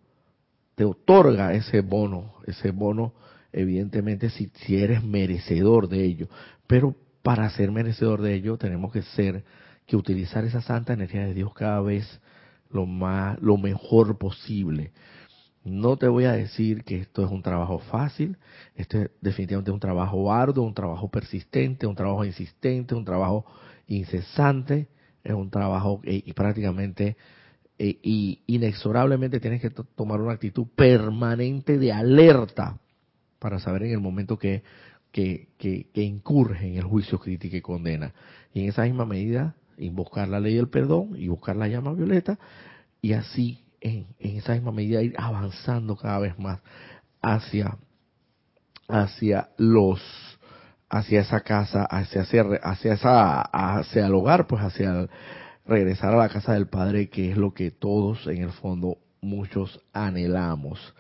[0.81, 3.13] te otorga ese bono, ese bono,
[3.53, 6.29] evidentemente, si, si eres merecedor de ello.
[6.67, 9.45] Pero para ser merecedor de ello, tenemos que ser,
[9.85, 12.23] que utilizar esa santa energía de Dios cada vez
[12.71, 14.93] lo más, lo mejor posible.
[15.63, 18.39] No te voy a decir que esto es un trabajo fácil,
[18.77, 23.45] esto es definitivamente un trabajo arduo, un trabajo persistente, un trabajo insistente, un trabajo
[23.87, 24.89] incesante,
[25.23, 27.17] es un trabajo y prácticamente
[27.83, 32.79] eh, y inexorablemente tienes que tomar una actitud permanente de alerta
[33.39, 34.63] para saber en el momento que,
[35.11, 38.13] que, que, incurge en el juicio crítico y condena.
[38.53, 42.39] Y en esa misma medida, invocar la ley del perdón y buscar la llama violeta
[43.01, 46.61] y así en, esa misma medida ir avanzando cada vez más
[47.23, 47.79] hacia,
[48.89, 50.01] hacia los
[50.91, 55.09] hacia esa casa, hacia, hacia, esa, hacia el hogar, pues hacia
[55.65, 59.81] regresar a la casa del Padre, que es lo que todos en el fondo muchos
[59.93, 60.95] anhelamos.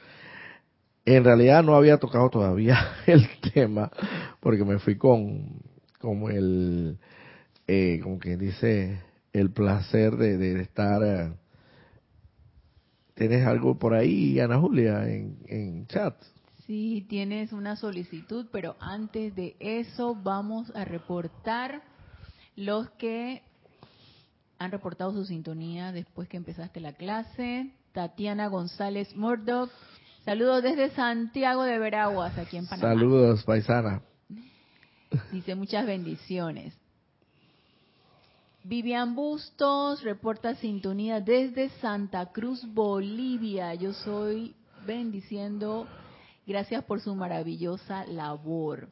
[1.04, 3.90] En realidad no había tocado todavía el tema,
[4.38, 5.60] porque me fui con
[5.98, 6.98] como el,
[7.66, 9.00] eh, como quien dice,
[9.32, 11.34] el placer de, de estar.
[13.20, 16.14] ¿Tienes algo por ahí, Ana Julia, en, en chat?
[16.66, 21.82] Sí, tienes una solicitud, pero antes de eso vamos a reportar
[22.56, 23.42] los que
[24.58, 27.70] han reportado su sintonía después que empezaste la clase.
[27.92, 29.70] Tatiana González Murdoch.
[30.24, 32.94] Saludos desde Santiago de Veraguas, aquí en Panamá.
[32.94, 34.00] Saludos, paisana.
[35.30, 36.79] Dice muchas bendiciones.
[38.62, 43.74] Vivian Bustos reporta sintonía desde Santa Cruz, Bolivia.
[43.74, 44.54] Yo soy
[44.86, 45.86] bendiciendo
[46.50, 48.88] Gracias por su maravillosa labor.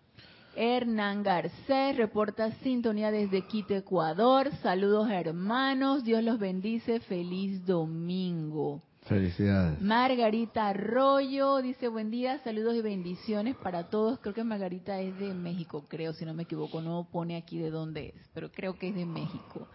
[0.55, 4.51] Hernán Garcés reporta sintonía desde Quito, Ecuador.
[4.63, 8.83] Saludos hermanos, Dios los bendice, feliz domingo.
[9.09, 9.81] Felicidades.
[9.81, 14.19] Margarita Arroyo dice buen día, saludos y bendiciones para todos.
[14.19, 17.71] Creo que Margarita es de México, creo, si no me equivoco, no pone aquí de
[17.71, 19.67] dónde es, pero creo que es de México.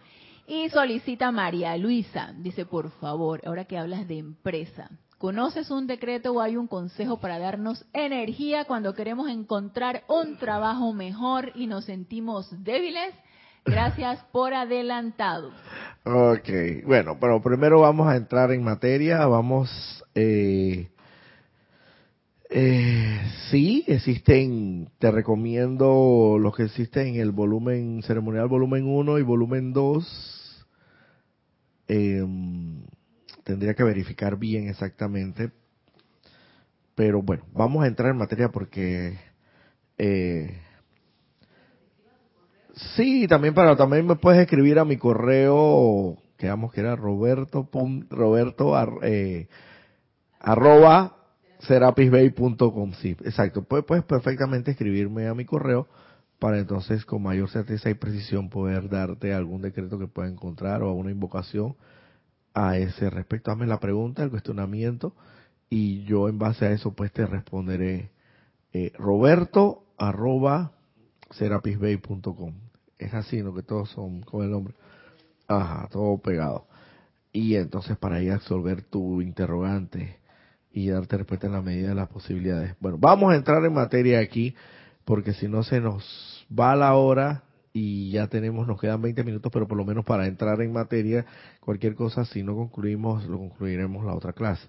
[0.46, 6.32] Y solicita María Luisa, dice por favor, ahora que hablas de empresa, ¿Conoces un decreto
[6.32, 11.86] o hay un consejo para darnos energía cuando queremos encontrar un trabajo mejor y nos
[11.86, 13.14] sentimos débiles?
[13.64, 15.50] Gracias por adelantado.
[16.04, 19.26] Ok, bueno, pero primero vamos a entrar en materia.
[19.26, 20.88] Vamos, eh,
[22.50, 29.22] eh, sí, existen, te recomiendo los que existen en el volumen ceremonial, volumen 1 y
[29.22, 30.66] volumen 2.
[31.88, 32.84] Eh, em,
[33.44, 35.50] tendría que verificar bien exactamente.
[36.94, 39.18] Pero bueno, vamos a entrar en materia porque
[39.98, 40.60] eh,
[42.96, 47.68] sí, también para también me puedes escribir a mi correo que vamos que era Roberto
[48.10, 49.48] Roberto eh,
[50.40, 51.16] arroba
[51.60, 55.88] serapisbay.com sí, exacto, puedes, puedes perfectamente escribirme a mi correo
[56.38, 60.88] para entonces con mayor certeza y precisión poder darte algún decreto que pueda encontrar o
[60.88, 61.76] alguna invocación
[62.52, 63.50] a ese respecto.
[63.50, 65.14] Hazme la pregunta, el cuestionamiento,
[65.70, 68.10] y yo en base a eso pues te responderé
[68.72, 70.72] eh, roberto arroba
[71.30, 72.63] serapisbay.com.
[72.98, 73.54] Es así, ¿no?
[73.54, 74.74] Que todos son con el nombre.
[75.48, 76.66] Ajá, todo pegado.
[77.32, 80.18] Y entonces para ir a absolver tu interrogante
[80.72, 82.74] y darte respuesta en la medida de las posibilidades.
[82.80, 84.54] Bueno, vamos a entrar en materia aquí,
[85.04, 89.50] porque si no se nos va la hora y ya tenemos, nos quedan 20 minutos,
[89.52, 91.26] pero por lo menos para entrar en materia,
[91.60, 94.66] cualquier cosa, si no concluimos, lo concluiremos la otra clase.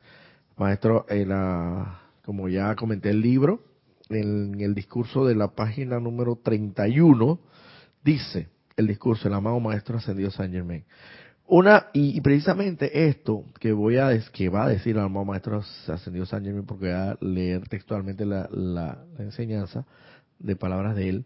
[0.58, 3.62] Maestro, eh, la, como ya comenté el libro,
[4.10, 7.40] en el discurso de la página número 31,
[8.06, 10.86] dice el discurso del amado Maestro Ascendido San Germain.
[11.48, 16.26] Una, y, precisamente esto que voy a, que va a decir el amado Maestro Ascendido
[16.26, 19.86] San Germain, porque voy a leer textualmente la, enseñanza
[20.40, 21.26] de palabras de él,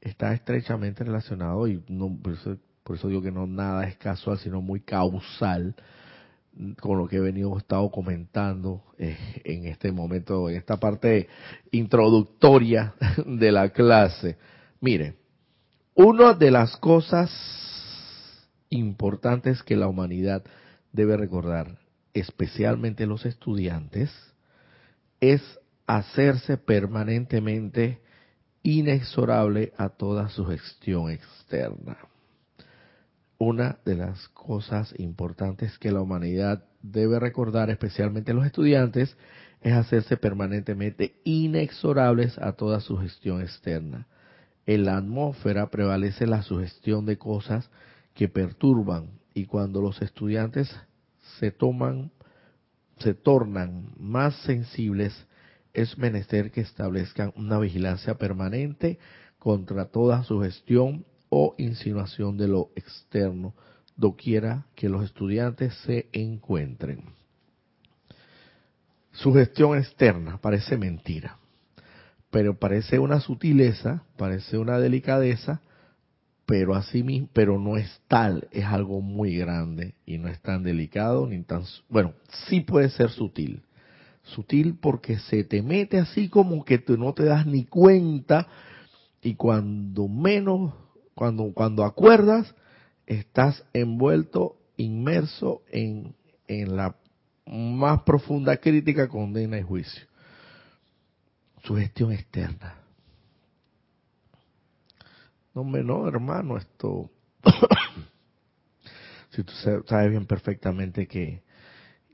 [0.00, 4.80] está estrechamente relacionado y no, por, eso, digo que no nada es casual, sino muy
[4.80, 5.74] causal
[6.80, 11.28] con lo que he venido estado comentando eh, en este momento, en esta parte
[11.70, 12.94] introductoria
[13.26, 14.38] de la clase.
[14.80, 15.25] Mire,
[15.96, 17.30] una de las cosas
[18.68, 20.44] importantes que la humanidad
[20.92, 21.78] debe recordar,
[22.12, 24.10] especialmente los estudiantes,
[25.20, 25.40] es
[25.86, 28.02] hacerse permanentemente
[28.62, 31.96] inexorable a toda su gestión externa.
[33.38, 39.16] Una de las cosas importantes que la humanidad debe recordar, especialmente los estudiantes,
[39.62, 44.06] es hacerse permanentemente inexorables a toda su gestión externa.
[44.66, 47.70] En la atmósfera prevalece la sugestión de cosas
[48.14, 50.74] que perturban y cuando los estudiantes
[51.38, 52.10] se toman,
[52.98, 55.26] se tornan más sensibles
[55.76, 58.98] es menester que establezcan una vigilancia permanente
[59.38, 63.54] contra toda sugestión o insinuación de lo externo,
[63.94, 67.04] doquiera que los estudiantes se encuentren.
[69.12, 71.38] Sugestión externa parece mentira,
[72.30, 75.60] pero parece una sutileza, parece una delicadeza,
[76.46, 80.62] pero así mismo, pero no es tal, es algo muy grande y no es tan
[80.62, 82.14] delicado ni tan, bueno,
[82.48, 83.62] sí puede ser sutil,
[84.22, 88.46] sutil porque se te mete así como que tú no te das ni cuenta
[89.22, 90.72] y cuando menos,
[91.14, 92.54] cuando, cuando acuerdas,
[93.06, 96.14] estás envuelto, inmerso en,
[96.46, 96.96] en la
[97.46, 100.04] más profunda crítica, condena y juicio.
[101.66, 102.76] Su gestión externa.
[105.52, 107.10] No, no, hermano, esto...
[109.30, 109.52] si tú
[109.86, 111.42] sabes bien perfectamente que,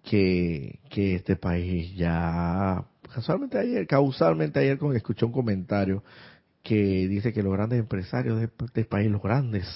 [0.03, 2.83] que, que este país ya...
[3.13, 6.03] Casualmente ayer, causalmente ayer escuché un comentario
[6.63, 9.67] que dice que los grandes empresarios de este país, los grandes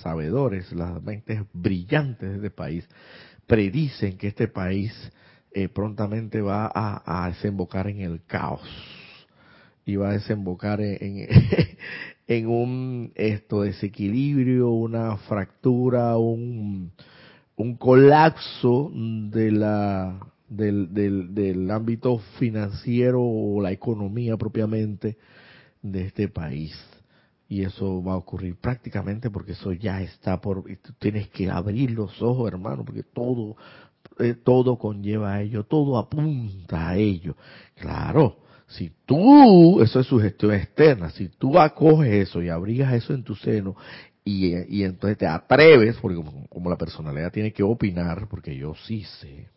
[0.00, 2.88] sabedores, las mentes brillantes de este país,
[3.48, 4.92] predicen que este país
[5.50, 8.62] eh, prontamente va a, desembocar en el caos
[9.96, 11.28] va a desembocar en,
[12.26, 16.92] en, un esto desequilibrio, una fractura, un,
[17.56, 20.18] un colapso de la
[20.48, 25.16] del, del, del ámbito financiero o la economía propiamente
[25.82, 26.74] de este país.
[27.48, 30.64] Y eso va a ocurrir prácticamente porque eso ya está por...
[30.64, 33.56] Tú tienes que abrir los ojos, hermano, porque todo,
[34.18, 37.36] eh, todo conlleva a ello, todo apunta a ello.
[37.74, 38.38] Claro,
[38.76, 43.22] si tú, eso es su gestión externa, si tú acoges eso y abrigas eso en
[43.22, 43.76] tu seno
[44.24, 49.04] y, y entonces te atreves, porque como, la personalidad tiene que opinar, porque yo sí
[49.20, 49.48] sé,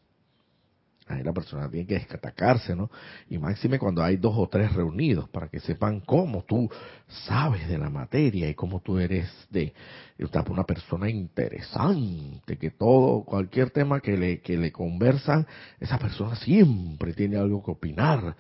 [1.10, 2.92] Ahí la persona tiene que descatacarse, ¿no?
[3.30, 6.70] Y máxime cuando hay dos o tres reunidos para que sepan cómo tú
[7.08, 9.74] sabes de la materia y cómo tú eres de
[10.50, 15.48] una persona interesante, que todo, cualquier tema que le, que le conversan,
[15.80, 18.36] esa persona siempre tiene algo que opinar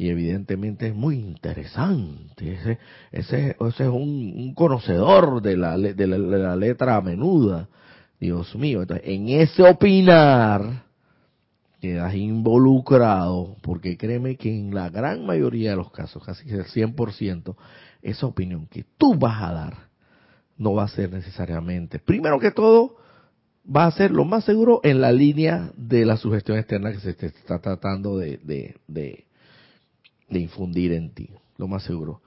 [0.00, 2.54] y evidentemente es muy interesante.
[2.54, 2.78] Ese,
[3.12, 7.68] ese, ese es un, un conocedor de la, de la, de la letra menuda.
[8.18, 10.84] Dios mío, entonces en ese opinar,
[11.82, 17.54] quedas involucrado, porque créeme que en la gran mayoría de los casos, casi el 100%,
[18.00, 19.74] esa opinión que tú vas a dar
[20.56, 22.96] no va a ser necesariamente, primero que todo,
[23.64, 27.10] va a ser lo más seguro en la línea de la sugestión externa que se
[27.10, 28.40] está tratando de,
[30.30, 32.22] de infundir en ti, lo más seguro.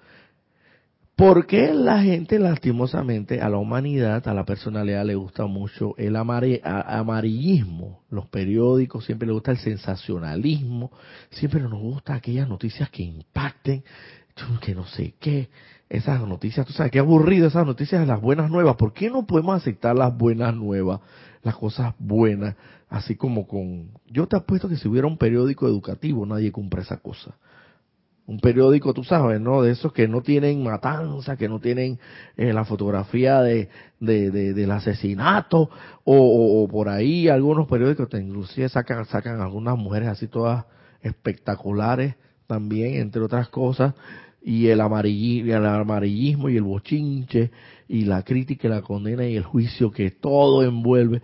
[1.15, 6.15] ¿Por qué la gente, lastimosamente, a la humanidad, a la personalidad le gusta mucho el
[6.15, 8.01] amarillismo?
[8.09, 10.91] Los periódicos siempre le gusta el sensacionalismo,
[11.29, 13.83] siempre nos gusta aquellas noticias que impacten,
[14.59, 15.49] que no sé qué,
[15.87, 18.75] esas noticias, tú sabes, qué aburrido esas noticias de las buenas nuevas.
[18.75, 20.99] ¿Por qué no podemos aceptar las buenas nuevas,
[21.43, 22.55] las cosas buenas,
[22.89, 23.91] así como con...
[24.07, 27.35] Yo te apuesto que si hubiera un periódico educativo, nadie cumple esa cosa
[28.25, 29.61] un periódico, tú sabes, ¿no?
[29.61, 31.99] De esos que no tienen matanza, que no tienen
[32.37, 33.69] eh, la fotografía de,
[33.99, 35.69] de, del asesinato,
[36.05, 40.65] o, por ahí algunos periódicos te inclusive sacan, sacan algunas mujeres así todas
[41.01, 42.15] espectaculares
[42.47, 43.93] también, entre otras cosas,
[44.41, 47.51] y el, el amarillismo y el bochinche,
[47.89, 51.21] y la crítica y la condena y el juicio que todo envuelve.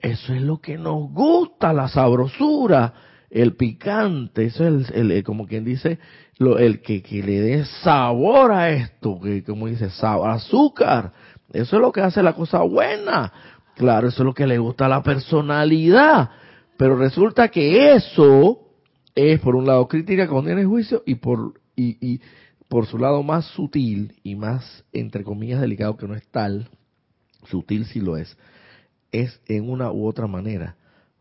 [0.00, 2.92] Eso es lo que nos gusta, la sabrosura
[3.36, 5.98] el picante, eso es el, como quien dice,
[6.38, 11.12] lo, el que, que, le dé sabor a esto, que como dice, azúcar,
[11.52, 13.30] eso es lo que hace la cosa buena.
[13.74, 16.30] Claro, eso es lo que le gusta a la personalidad.
[16.78, 18.58] Pero resulta que eso
[19.14, 22.20] es por un lado crítica, condena y juicio y por, y, y
[22.68, 26.70] por su lado más sutil y más, entre comillas, delicado que no es tal,
[27.44, 28.34] sutil si lo es,
[29.12, 30.76] es en una u otra manera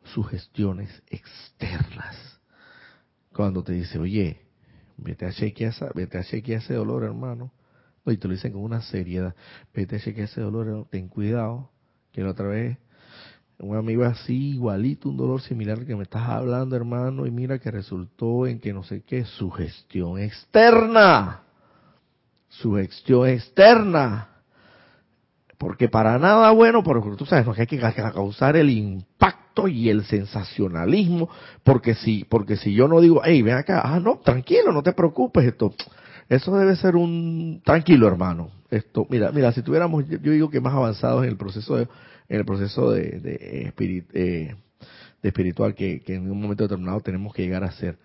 [0.05, 2.39] sugestiones externas.
[3.33, 4.41] Cuando te dice, oye,
[4.97, 7.51] vete a chequear, vete a chequear ese dolor, hermano.
[8.05, 9.35] y te lo dicen con una seriedad.
[9.73, 11.71] Vete a chequear ese dolor, ten cuidado.
[12.11, 12.77] Que la otra vez,
[13.59, 17.59] un amigo así, igualito, un dolor similar al que me estás hablando, hermano, y mira
[17.59, 21.41] que resultó en que no sé qué, sugestión externa.
[22.47, 24.34] Sugestión externa.
[25.57, 30.03] Porque para nada bueno, porque tú sabes, no, hay que causar el impacto y el
[30.03, 31.29] sensacionalismo,
[31.63, 34.93] porque si, porque si yo no digo, hey, ven acá, ah, no, tranquilo, no te
[34.93, 35.73] preocupes, esto,
[36.27, 40.73] eso debe ser un, tranquilo hermano, esto, mira, mira, si tuviéramos, yo, digo que más
[40.73, 41.87] avanzados en el proceso de,
[42.27, 43.73] en el proceso de, de,
[44.13, 44.55] eh,
[45.21, 47.97] de espiritual que, en un momento determinado tenemos que llegar a ser,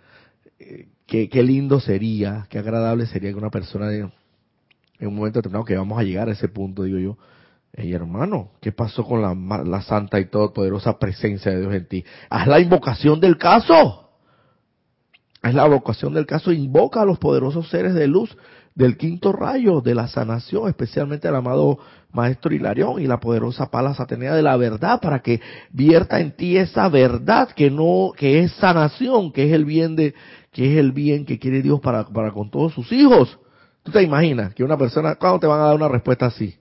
[0.61, 5.65] eh, qué, qué lindo sería, qué agradable sería que una persona en un momento determinado
[5.65, 7.19] que vamos a llegar a ese punto, digo yo,
[7.73, 12.05] Hey, hermano, ¿qué pasó con la, santa y todopoderosa presencia de Dios en ti?
[12.29, 14.11] Haz la invocación del caso.
[15.41, 16.51] Haz la invocación del caso.
[16.53, 18.37] Invoca a los poderosos seres de luz
[18.75, 21.79] del quinto rayo de la sanación, especialmente el amado
[22.13, 25.41] Maestro Hilarión y la poderosa Palas Atenea de la verdad, para que
[25.71, 30.15] vierta en ti esa verdad que no, que es sanación, que es el bien de,
[30.53, 33.39] que es el bien que quiere Dios para, para con todos sus hijos.
[33.85, 36.60] ¿Tú te imaginas que una persona, cuándo te van a dar una respuesta así?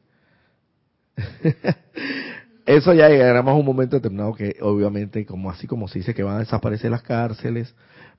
[2.65, 6.23] Eso ya llegaremos a un momento determinado que obviamente, como así como se dice que
[6.23, 7.73] van a desaparecer las cárceles,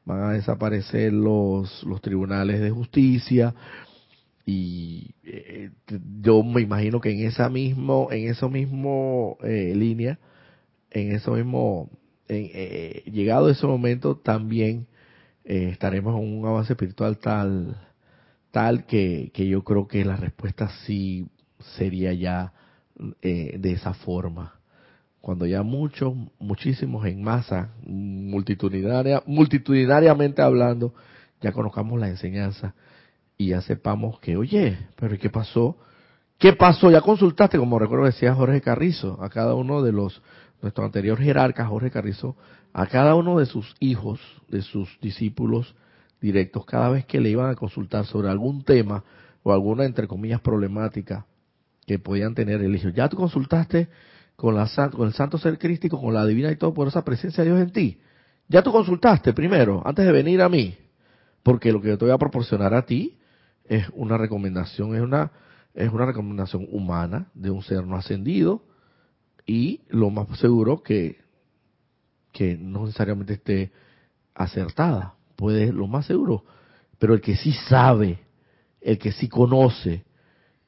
[0.05, 3.55] van a desaparecer los, los tribunales de justicia,
[4.51, 5.70] y eh,
[6.20, 10.18] yo me imagino que en esa mismo, en eso mismo eh, línea,
[10.90, 11.88] en eso mismo,
[12.28, 14.86] eh, llegado ese momento también
[15.44, 17.76] estaremos en un avance espiritual tal,
[18.51, 21.26] tal que, que yo creo que la respuesta sí
[21.76, 22.53] sería ya
[23.22, 24.55] eh, de esa forma.
[25.20, 30.94] Cuando ya muchos, muchísimos en masa, multitudinaria, multitudinariamente hablando,
[31.40, 32.74] ya conozcamos la enseñanza
[33.36, 35.76] y ya sepamos que, oye, pero ¿qué pasó?
[36.38, 36.90] ¿Qué pasó?
[36.90, 40.22] Ya consultaste, como recuerdo decía Jorge Carrizo, a cada uno de los,
[40.62, 42.36] nuestro anterior jerarca, Jorge Carrizo,
[42.72, 45.74] a cada uno de sus hijos, de sus discípulos
[46.20, 49.05] directos, cada vez que le iban a consultar sobre algún tema
[49.42, 51.26] o alguna, entre comillas, problemática,
[51.91, 52.62] que podían tener.
[52.62, 53.88] el hijo ya tú consultaste
[54.36, 57.43] con, la, con el santo ser crístico, con la divina y todo por esa presencia
[57.43, 57.99] de Dios en ti.
[58.47, 60.78] Ya tú consultaste primero, antes de venir a mí,
[61.43, 63.18] porque lo que yo te voy a proporcionar a ti
[63.64, 65.32] es una recomendación, es una,
[65.74, 68.62] es una recomendación humana de un ser no ascendido
[69.45, 71.18] y lo más seguro que,
[72.32, 73.72] que no necesariamente esté
[74.32, 76.45] acertada, puede lo más seguro,
[77.01, 78.20] pero el que sí sabe,
[78.80, 80.05] el que sí conoce,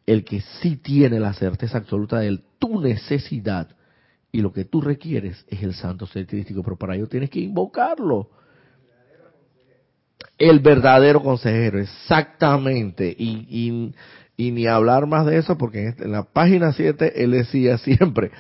[0.07, 3.69] el que sí tiene la certeza absoluta de tu necesidad
[4.33, 7.41] y lo que tú requieres es el santo ser crístico, pero para ello tienes que
[7.41, 8.31] invocarlo.
[10.39, 13.15] El verdadero consejero, exactamente.
[13.17, 13.93] Y,
[14.37, 18.33] y, ni hablar más de eso, porque en, la página 7 él decía siempre,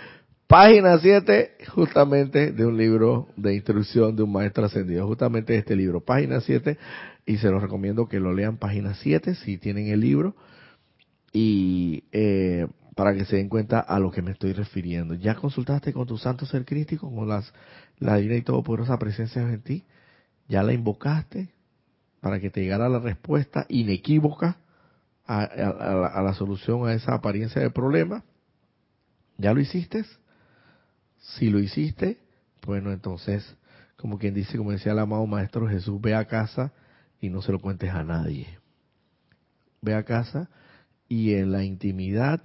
[0.48, 6.00] página 7 justamente de un libro de instrucción de un maestro ascendido, justamente este libro,
[6.00, 6.78] página 7,
[7.26, 10.34] y se los recomiendo que lo lean página 7 si tienen el libro
[11.32, 15.14] y eh, para que se den cuenta a lo que me estoy refiriendo.
[15.14, 17.52] ¿Ya consultaste con tu santo ser crítico, con las,
[17.98, 19.84] la divina y todopoderosa presencia en ti?
[20.48, 21.48] ¿Ya la invocaste
[22.20, 24.58] para que te llegara la respuesta inequívoca
[25.26, 28.24] a, a, la solución a esa apariencia de problema?
[29.38, 30.04] ¿Ya lo hiciste?
[31.18, 32.18] Si lo hiciste,
[32.66, 33.56] bueno, entonces,
[33.96, 36.72] como quien dice, como decía el amado Maestro Jesús, ve a casa
[37.20, 38.58] y no se lo cuentes a nadie.
[39.80, 40.50] Ve a casa
[41.12, 42.42] y en la intimidad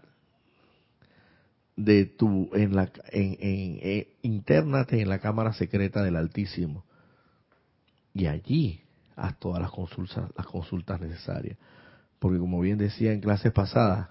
[1.77, 6.83] de tu, en la, en, en, internate en la cámara secreta del Altísimo.
[8.13, 8.81] Y allí
[9.15, 11.57] haz todas las consultas, las consultas necesarias.
[12.19, 14.09] Porque como bien decía en clases pasadas,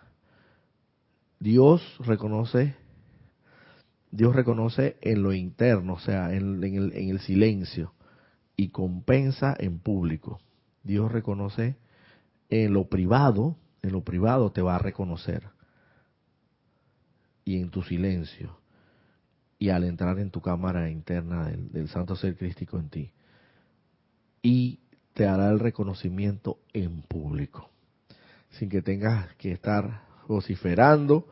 [1.38, 2.76] Dios reconoce,
[4.10, 7.92] Dios reconoce en lo interno, o sea, en, el, en el silencio,
[8.56, 10.40] y compensa en público.
[10.82, 11.76] Dios reconoce
[12.48, 15.48] en lo privado, en lo privado te va a reconocer.
[17.44, 18.58] Y en tu silencio.
[19.58, 23.12] Y al entrar en tu cámara interna del, Santo Ser Crístico en ti.
[24.42, 24.80] Y
[25.14, 27.70] te hará el reconocimiento en público.
[28.50, 31.26] Sin que tengas que estar vociferando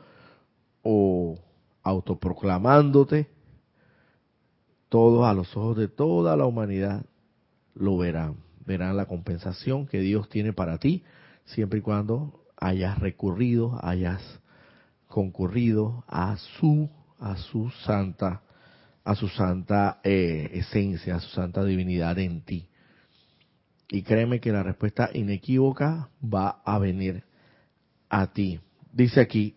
[0.83, 1.39] o
[1.83, 3.29] autoproclamándote.
[4.89, 7.05] Todos a los ojos de toda la humanidad
[7.75, 8.37] lo verán.
[8.65, 11.03] Verán la compensación que Dios tiene para ti,
[11.45, 14.23] siempre y cuando hayas recurrido, hayas
[15.07, 16.89] concurrido a su
[17.21, 18.43] a su santa
[19.05, 22.67] a su santa eh, esencia, a su santa divinidad en ti.
[23.91, 27.23] Y créeme que la respuesta inequívoca va a venir
[28.09, 28.61] a ti.
[28.93, 29.57] Dice aquí,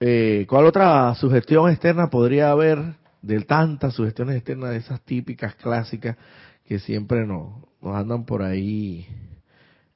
[0.00, 2.80] eh, ¿cuál otra sugestión externa podría haber
[3.22, 6.16] de tantas sugestiones externas de esas típicas clásicas
[6.64, 9.06] que siempre nos, nos andan por ahí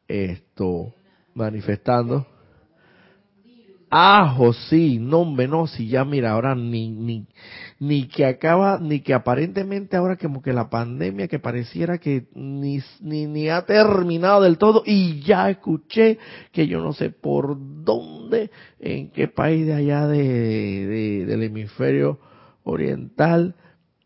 [0.06, 0.94] esto
[1.38, 2.26] manifestando.
[3.90, 7.26] Ajo, sí, no, no, si ya mira, ahora ni, ni,
[7.78, 12.80] ni que acaba, ni que aparentemente ahora como que la pandemia que pareciera que ni,
[13.00, 16.18] ni, ni ha terminado del todo y ya escuché
[16.52, 22.18] que yo no sé por dónde, en qué país de allá de, del hemisferio
[22.64, 23.54] oriental,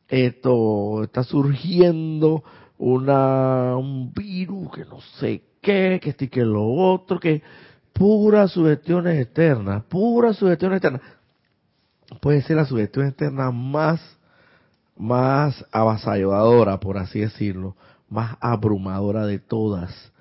[0.07, 2.45] esto está surgiendo
[2.79, 7.43] una, un virus que no sé qué, que este que lo otro, que
[7.93, 11.01] puras sugestiones externas, puras sugestiones externas.
[12.21, 14.01] Puede ser la sugestión externa más,
[14.97, 17.77] más avasalladora, por así decirlo,
[18.11, 20.13] más abrumadora de todas,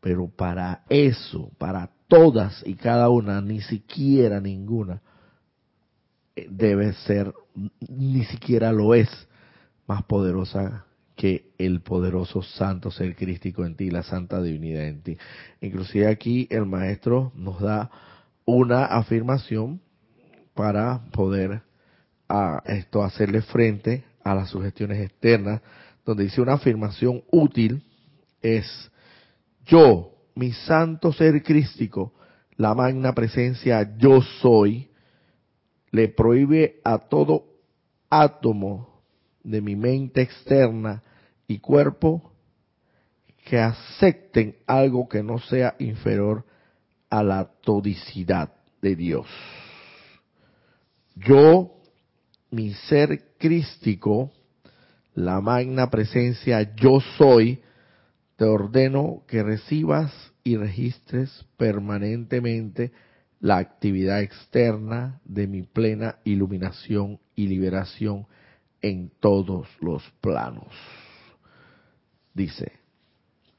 [0.00, 5.02] Pero para eso, para todas y cada una, ni siquiera ninguna
[6.34, 7.34] eh, debe ser,
[7.80, 9.08] ni siquiera lo es,
[9.86, 10.84] más poderosa
[11.18, 15.18] que el poderoso santo ser crístico en ti, la santa divinidad en ti.
[15.60, 17.90] Inclusive aquí el maestro nos da
[18.44, 19.80] una afirmación
[20.54, 21.62] para poder
[22.28, 25.60] a esto hacerle frente a las sugestiones externas,
[26.06, 27.82] donde dice una afirmación útil
[28.40, 28.88] es
[29.66, 32.14] yo, mi santo ser crístico,
[32.56, 34.88] la magna presencia yo soy,
[35.90, 37.44] le prohíbe a todo
[38.08, 39.02] átomo
[39.42, 41.02] de mi mente externa
[41.48, 42.30] y cuerpo
[43.44, 46.44] que acepten algo que no sea inferior
[47.08, 49.26] a la todicidad de Dios.
[51.16, 51.80] Yo,
[52.50, 54.30] mi ser crístico,
[55.14, 57.60] la magna presencia yo soy,
[58.36, 60.12] te ordeno que recibas
[60.44, 62.92] y registres permanentemente
[63.40, 68.26] la actividad externa de mi plena iluminación y liberación
[68.82, 70.68] en todos los planos.
[72.34, 72.72] Dice,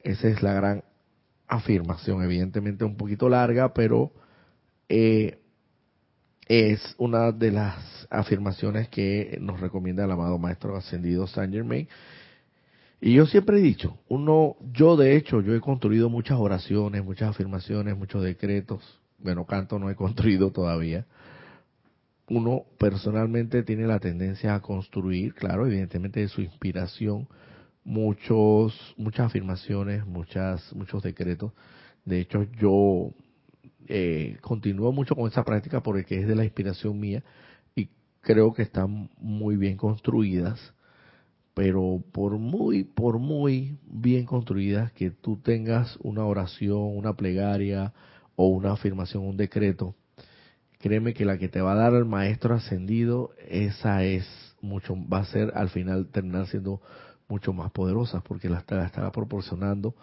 [0.04, 0.84] esa es la gran
[1.48, 4.12] afirmación, evidentemente un poquito larga, pero
[4.88, 5.40] eh,
[6.48, 11.88] es una de las afirmaciones que nos recomienda el amado Maestro Ascendido Saint Germain.
[13.02, 17.30] Y yo siempre he dicho, uno, yo de hecho, yo he construido muchas oraciones, muchas
[17.30, 19.00] afirmaciones, muchos decretos.
[19.20, 21.06] Bueno, canto no he construido todavía.
[22.28, 27.28] Uno personalmente tiene la tendencia a construir, claro, evidentemente de su inspiración,
[27.84, 31.52] muchos, muchas afirmaciones, muchas, muchos decretos.
[32.06, 33.14] De hecho, yo
[33.88, 37.24] eh, continúo mucho con esa práctica porque es de la inspiración mía
[37.76, 37.90] y
[38.22, 40.74] creo que están muy bien construidas.
[41.54, 47.94] Pero por muy, por muy bien construidas que tú tengas una oración, una plegaria
[48.36, 49.96] o una afirmación, un decreto,
[50.80, 54.26] créeme que la que te va a dar el maestro ascendido, esa es
[54.62, 56.82] mucho, va a ser al final terminar siendo
[57.30, 59.96] mucho más poderosas porque la, estará proporcionando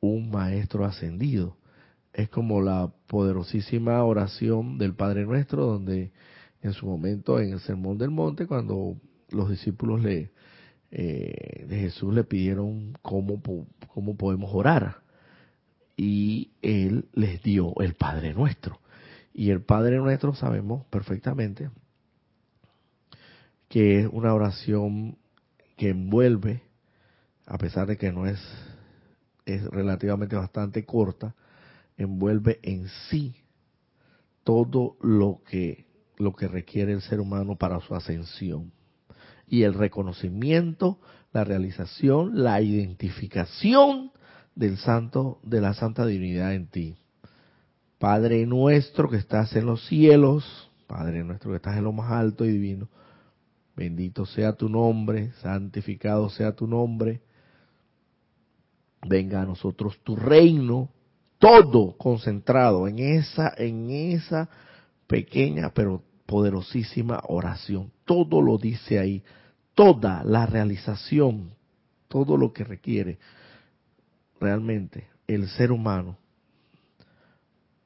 [0.00, 1.56] un maestro ascendido.
[2.12, 6.12] Es como la poderosísima oración del Padre Nuestro, donde
[6.62, 8.96] en su momento en el Sermón del Monte, cuando
[9.30, 10.30] los discípulos le,
[10.90, 13.42] eh, de Jesús le pidieron cómo,
[13.92, 15.02] cómo podemos orar.
[15.96, 18.80] Y él les dio el Padre Nuestro.
[19.32, 21.70] Y el Padre Nuestro sabemos perfectamente
[23.68, 25.18] que es una oración
[25.76, 26.62] que envuelve
[27.46, 28.40] a pesar de que no es,
[29.44, 31.34] es relativamente bastante corta,
[31.96, 33.36] envuelve en sí
[34.42, 35.86] todo lo que,
[36.18, 38.72] lo que requiere el ser humano para su ascensión.
[39.48, 40.98] Y el reconocimiento,
[41.32, 44.10] la realización, la identificación
[44.56, 46.96] del santo, de la santa divinidad en ti.
[47.98, 52.44] Padre nuestro que estás en los cielos, Padre nuestro que estás en lo más alto
[52.44, 52.88] y divino,
[53.76, 57.20] bendito sea tu nombre, santificado sea tu nombre,
[59.08, 60.90] venga a nosotros tu reino,
[61.38, 64.48] todo concentrado en esa, en esa
[65.06, 67.92] pequeña pero poderosísima oración.
[68.04, 69.22] Todo lo dice ahí,
[69.74, 71.50] toda la realización,
[72.08, 73.18] todo lo que requiere
[74.40, 76.18] realmente el ser humano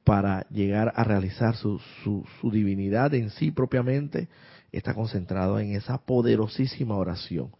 [0.03, 4.27] para llegar a realizar su, su, su divinidad en sí propiamente,
[4.71, 7.51] está concentrado en esa poderosísima oración.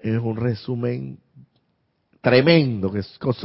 [0.00, 1.18] Es un resumen
[2.22, 3.02] tremendo que,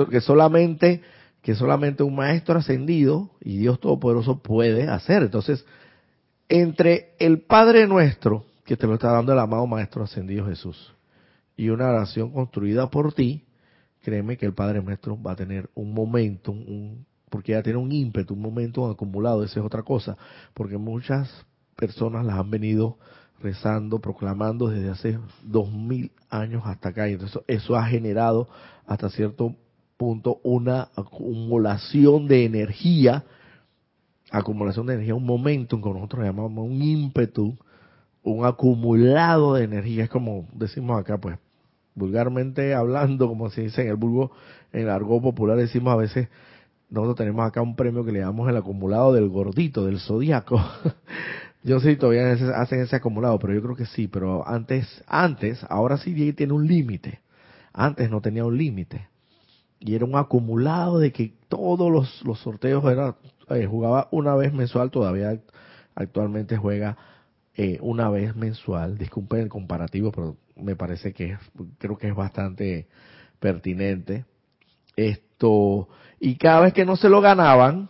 [0.09, 1.01] que solamente
[1.41, 5.23] que solamente un maestro ascendido y Dios Todopoderoso puede hacer.
[5.23, 5.65] Entonces,
[6.49, 10.93] entre el Padre nuestro, que te lo está dando el amado Maestro Ascendido Jesús,
[11.55, 13.45] y una oración construida por ti,
[14.01, 17.93] créeme que el Padre nuestro va a tener un momento, un, porque ya tiene un
[17.93, 20.17] ímpetu, un momento acumulado, esa es otra cosa,
[20.53, 21.45] porque muchas
[21.77, 22.97] personas las han venido
[23.41, 27.09] rezando, proclamando desde hace dos mil años hasta acá.
[27.09, 28.47] Y entonces eso ha generado
[28.85, 29.55] hasta cierto
[29.97, 33.23] punto una acumulación de energía,
[34.31, 37.57] acumulación de energía, un momento que nosotros llamamos un ímpetu,
[38.23, 41.37] un acumulado de energía, es como decimos acá, pues,
[41.95, 44.31] vulgarmente hablando, como se dice en el vulgo,
[44.71, 46.29] en el argot popular decimos a veces,
[46.89, 50.61] nosotros tenemos acá un premio que le llamamos el acumulado del gordito, del zodiaco.
[51.67, 54.07] Yo si todavía hacen ese acumulado, pero yo creo que sí.
[54.07, 57.19] Pero antes, antes, ahora sí tiene un límite.
[57.73, 59.09] Antes no tenía un límite.
[59.81, 63.17] Y era un acumulado de que todos los, los sorteos era,
[63.49, 65.41] eh, jugaba una vez mensual, todavía
[65.93, 66.95] actualmente juega
[67.53, 68.97] eh, una vez mensual.
[68.97, 71.37] Disculpen el comparativo, pero me parece que
[71.79, 72.87] creo que es bastante
[73.41, 74.23] pertinente.
[74.95, 77.89] esto, y cada vez que no se lo ganaban,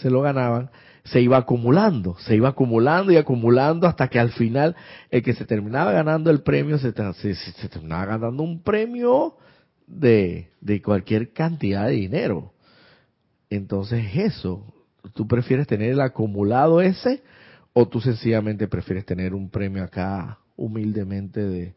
[0.00, 0.70] se lo ganaban,
[1.06, 4.76] se iba acumulando, se iba acumulando y acumulando hasta que al final
[5.10, 9.36] el que se terminaba ganando el premio se, se, terminaba ganando un premio
[9.86, 12.52] de, de cualquier cantidad de dinero.
[13.50, 14.74] Entonces eso,
[15.14, 17.22] ¿tú prefieres tener el acumulado ese
[17.72, 21.74] o tú sencillamente prefieres tener un premio acá humildemente de,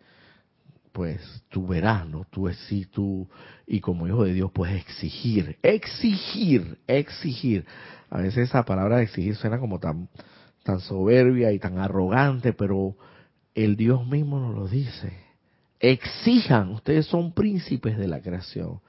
[0.92, 2.26] pues tú verás, ¿no?
[2.30, 3.30] Tú sí, tú,
[3.68, 7.66] y como hijo de Dios puedes exigir, exigir, exigir.
[8.10, 10.10] A veces esa palabra de exigir suena como tan,
[10.64, 12.96] tan soberbia y tan arrogante, pero
[13.54, 15.14] el Dios mismo nos lo dice.
[15.80, 18.80] Exijan, ustedes son príncipes de la creación.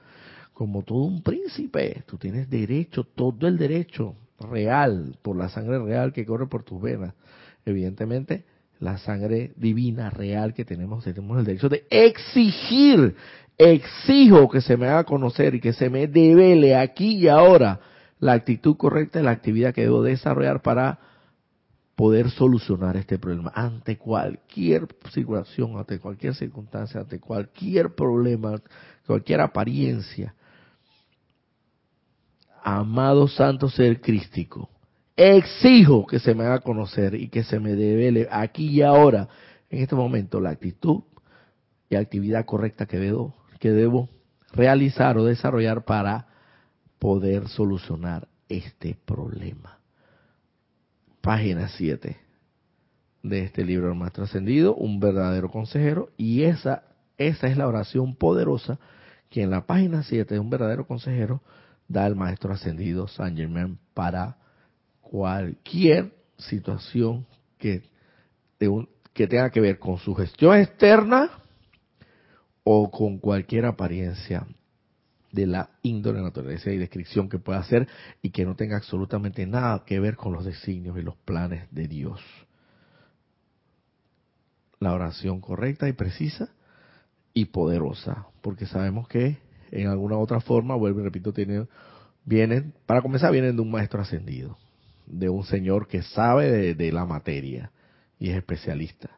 [0.53, 6.11] Como todo un príncipe, tú tienes derecho, todo el derecho real, por la sangre real
[6.13, 7.13] que corre por tus venas.
[7.65, 8.45] Evidentemente,
[8.79, 13.15] la sangre divina real que tenemos, tenemos el derecho de exigir,
[13.57, 17.79] exijo que se me haga conocer y que se me devele aquí y ahora
[18.21, 20.99] la actitud correcta y la actividad que debo desarrollar para
[21.95, 28.61] poder solucionar este problema ante cualquier situación, ante cualquier circunstancia, ante cualquier problema,
[29.05, 30.33] cualquier apariencia.
[32.63, 34.69] Amado Santo Ser Crístico,
[35.15, 39.27] exijo que se me haga conocer y que se me devele aquí y ahora,
[39.71, 41.01] en este momento, la actitud
[41.89, 44.09] y actividad correcta que debo, que debo
[44.53, 46.30] realizar o desarrollar para
[47.01, 49.79] poder solucionar este problema.
[51.19, 52.15] Página 7
[53.23, 56.83] de este libro El más trascendido, un verdadero consejero, y esa,
[57.17, 58.77] esa es la oración poderosa
[59.31, 61.41] que en la página 7 de un verdadero consejero
[61.87, 64.37] da el maestro ascendido San Germain para
[65.01, 67.25] cualquier situación
[67.57, 67.81] que,
[69.13, 71.31] que tenga que ver con su gestión externa
[72.63, 74.45] o con cualquier apariencia
[75.31, 77.87] de la índole, naturaleza y descripción que pueda hacer
[78.21, 81.87] y que no tenga absolutamente nada que ver con los designios y los planes de
[81.87, 82.21] Dios.
[84.79, 86.49] La oración correcta y precisa
[87.33, 89.37] y poderosa, porque sabemos que
[89.71, 91.67] en alguna otra forma, vuelvo y repito, tiene,
[92.25, 94.57] vienen, para comenzar, vienen de un maestro ascendido,
[95.05, 97.71] de un señor que sabe de, de la materia
[98.19, 99.09] y es especialista.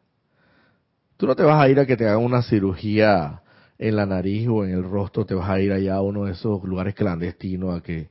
[1.18, 3.43] Tú no te vas a ir a que te hagan una cirugía
[3.78, 6.34] en la nariz o en el rostro, te vas a ir allá a uno de
[6.34, 8.10] esos lugares clandestinos a que,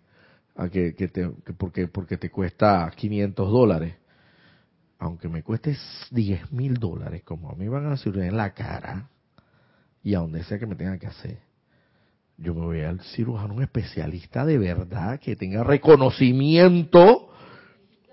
[0.57, 3.95] a que, te, porque, porque te cuesta 500 dólares.
[4.99, 5.77] Aunque me cueste
[6.11, 9.09] 10 mil dólares, como a mí van a hacer en la cara
[10.05, 11.39] y a donde sea que me tengan que hacer,
[12.39, 17.29] yo me voy al cirujano, un especialista de verdad que tenga reconocimiento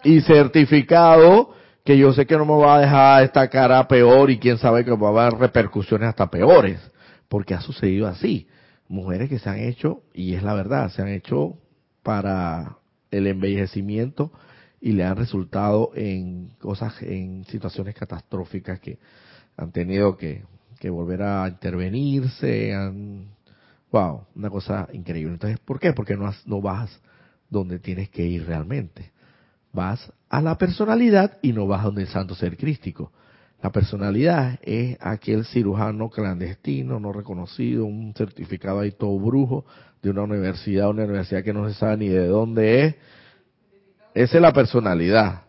[0.03, 4.39] y certificado que yo sé que no me va a dejar esta cara peor y
[4.39, 6.79] quién sabe que va a haber repercusiones hasta peores
[7.29, 8.47] porque ha sucedido así.
[8.89, 11.57] Mujeres que se han hecho, y es la verdad, se han hecho
[12.03, 12.77] para
[13.11, 14.31] el embellecimiento
[14.81, 18.97] y le han resultado en cosas, en situaciones catastróficas que
[19.57, 20.43] han tenido que,
[20.89, 23.27] volver a intervenirse, han,
[23.91, 25.33] wow, una cosa increíble.
[25.33, 25.93] Entonces, ¿por qué?
[25.93, 26.99] Porque no, no vas
[27.49, 29.11] donde tienes que ir realmente.
[29.73, 33.11] Vas a la personalidad y no vas donde el santo ser crístico.
[33.61, 39.65] La personalidad es aquel cirujano clandestino, no reconocido, un certificado ahí todo brujo
[40.01, 42.95] de una universidad, una universidad que no se sabe ni de dónde es.
[44.13, 45.43] Esa es la personalidad.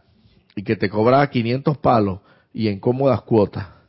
[0.57, 2.21] Y que te cobra 500 palos
[2.53, 3.80] y en cómodas cuotas.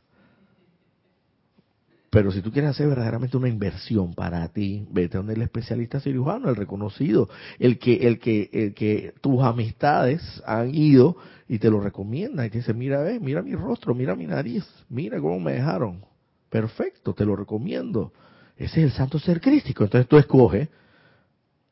[2.12, 6.50] Pero si tú quieres hacer verdaderamente una inversión para ti, vete donde el especialista cirujano,
[6.50, 11.16] el reconocido, el que, el que, el que tus amistades han ido
[11.48, 14.62] y te lo recomiendan y te dice, mira, ve, mira mi rostro, mira mi nariz,
[14.90, 16.04] mira cómo me dejaron.
[16.50, 18.12] Perfecto, te lo recomiendo.
[18.58, 19.84] Ese es el santo ser crístico.
[19.84, 20.68] Entonces tú escoges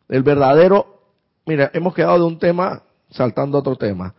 [0.08, 1.02] el verdadero.
[1.44, 4.14] Mira, hemos quedado de un tema saltando a otro tema.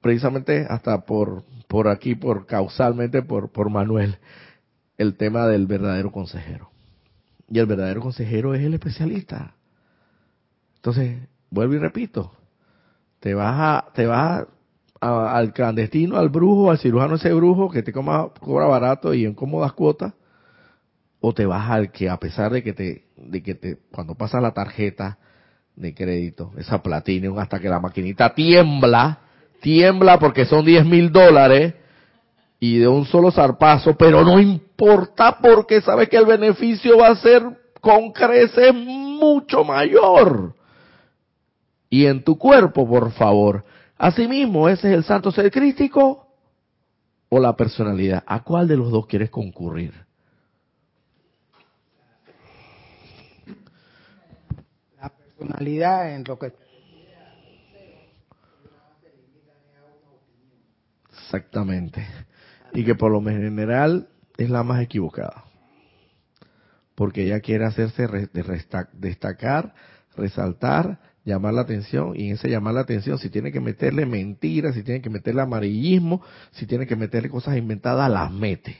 [0.00, 4.18] Precisamente hasta por, por aquí, por causalmente, por, por Manuel
[4.98, 6.70] el tema del verdadero consejero.
[7.48, 9.54] Y el verdadero consejero es el especialista.
[10.76, 12.32] Entonces, vuelvo y repito,
[13.20, 14.46] te vas a, te vas
[15.00, 19.72] al clandestino, al brujo, al cirujano ese brujo que te cobra barato y en cómodas
[19.72, 20.14] cuotas,
[21.20, 24.42] o te vas al que a pesar de que te, de que te, cuando pasas
[24.42, 25.18] la tarjeta
[25.74, 29.18] de crédito, esa platinum, hasta que la maquinita tiembla,
[29.60, 31.74] tiembla porque son 10 mil dólares,
[32.58, 37.16] y de un solo zarpazo, pero no importa porque sabe que el beneficio va a
[37.16, 37.42] ser
[37.80, 40.54] con creces mucho mayor.
[41.90, 43.64] Y en tu cuerpo, por favor.
[43.96, 46.26] Asimismo, ese es el santo ser crítico
[47.28, 48.22] o la personalidad.
[48.26, 50.06] ¿A cuál de los dos quieres concurrir?
[55.36, 56.52] personalidad en lo que
[61.10, 62.06] Exactamente.
[62.72, 65.44] Y que por lo general es la más equivocada.
[66.94, 68.06] Porque ella quiere hacerse
[68.94, 69.74] destacar,
[70.16, 72.12] resaltar, llamar la atención.
[72.14, 75.42] Y en ese llamar la atención, si tiene que meterle mentiras, si tiene que meterle
[75.42, 78.76] amarillismo, si tiene que meterle cosas inventadas, las mete.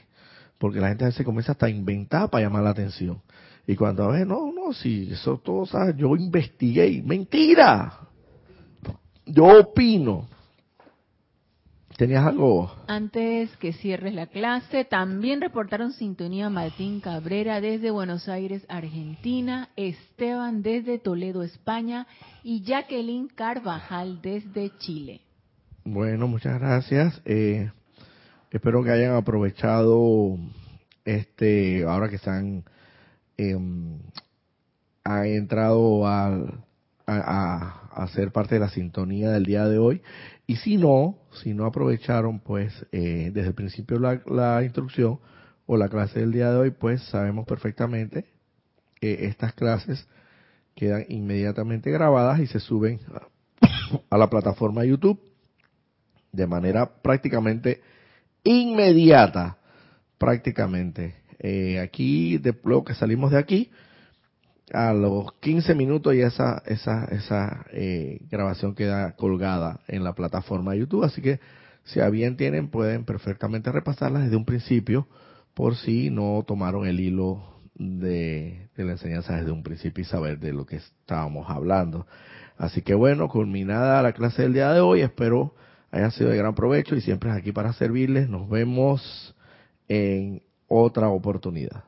[0.57, 3.21] Porque la gente a veces comienza hasta a inventar para llamar la atención.
[3.67, 5.95] Y cuando a ver, no, no, si eso todo, ¿sabes?
[5.97, 7.03] yo investigué.
[7.05, 7.93] ¡Mentira!
[9.25, 10.27] Yo opino.
[11.97, 12.71] ¿Tenías algo?
[12.87, 20.61] Antes que cierres la clase, también reportaron sintonía Martín Cabrera desde Buenos Aires, Argentina, Esteban
[20.61, 22.05] desde Toledo, España
[22.43, 25.21] y Jacqueline Carvajal desde Chile.
[25.83, 27.19] Bueno, muchas gracias.
[27.25, 27.71] Eh,
[28.51, 30.37] espero que hayan aprovechado
[31.03, 32.63] este, ahora que están,
[33.37, 33.97] em,
[35.03, 36.63] han entrado al-
[37.07, 40.01] a, a, a parte de la sintonía del día de hoy.
[40.45, 45.19] Y si no, si no aprovecharon, pues eh, desde el principio la, la instrucción
[45.65, 48.25] o la clase del día de hoy, pues sabemos perfectamente
[48.99, 50.07] que estas clases
[50.75, 52.99] quedan inmediatamente grabadas y se suben
[54.09, 55.19] a, la plataforma YouTube
[56.31, 57.81] de manera prácticamente
[58.43, 59.57] inmediata,
[60.17, 61.15] prácticamente.
[61.39, 63.71] Eh, aquí, de, luego que salimos de aquí,
[64.73, 70.73] a los 15 minutos ya esa, esa, esa eh, grabación queda colgada en la plataforma
[70.73, 71.39] de YouTube, así que
[71.85, 75.07] si a bien tienen pueden perfectamente repasarla desde un principio
[75.53, 80.39] por si no tomaron el hilo de, de la enseñanza desde un principio y saber
[80.39, 82.05] de lo que estábamos hablando.
[82.57, 85.53] Así que bueno, culminada la clase del día de hoy, espero
[85.91, 88.29] haya sido de gran provecho y siempre es aquí para servirles.
[88.29, 89.35] Nos vemos
[89.87, 91.86] en otra oportunidad.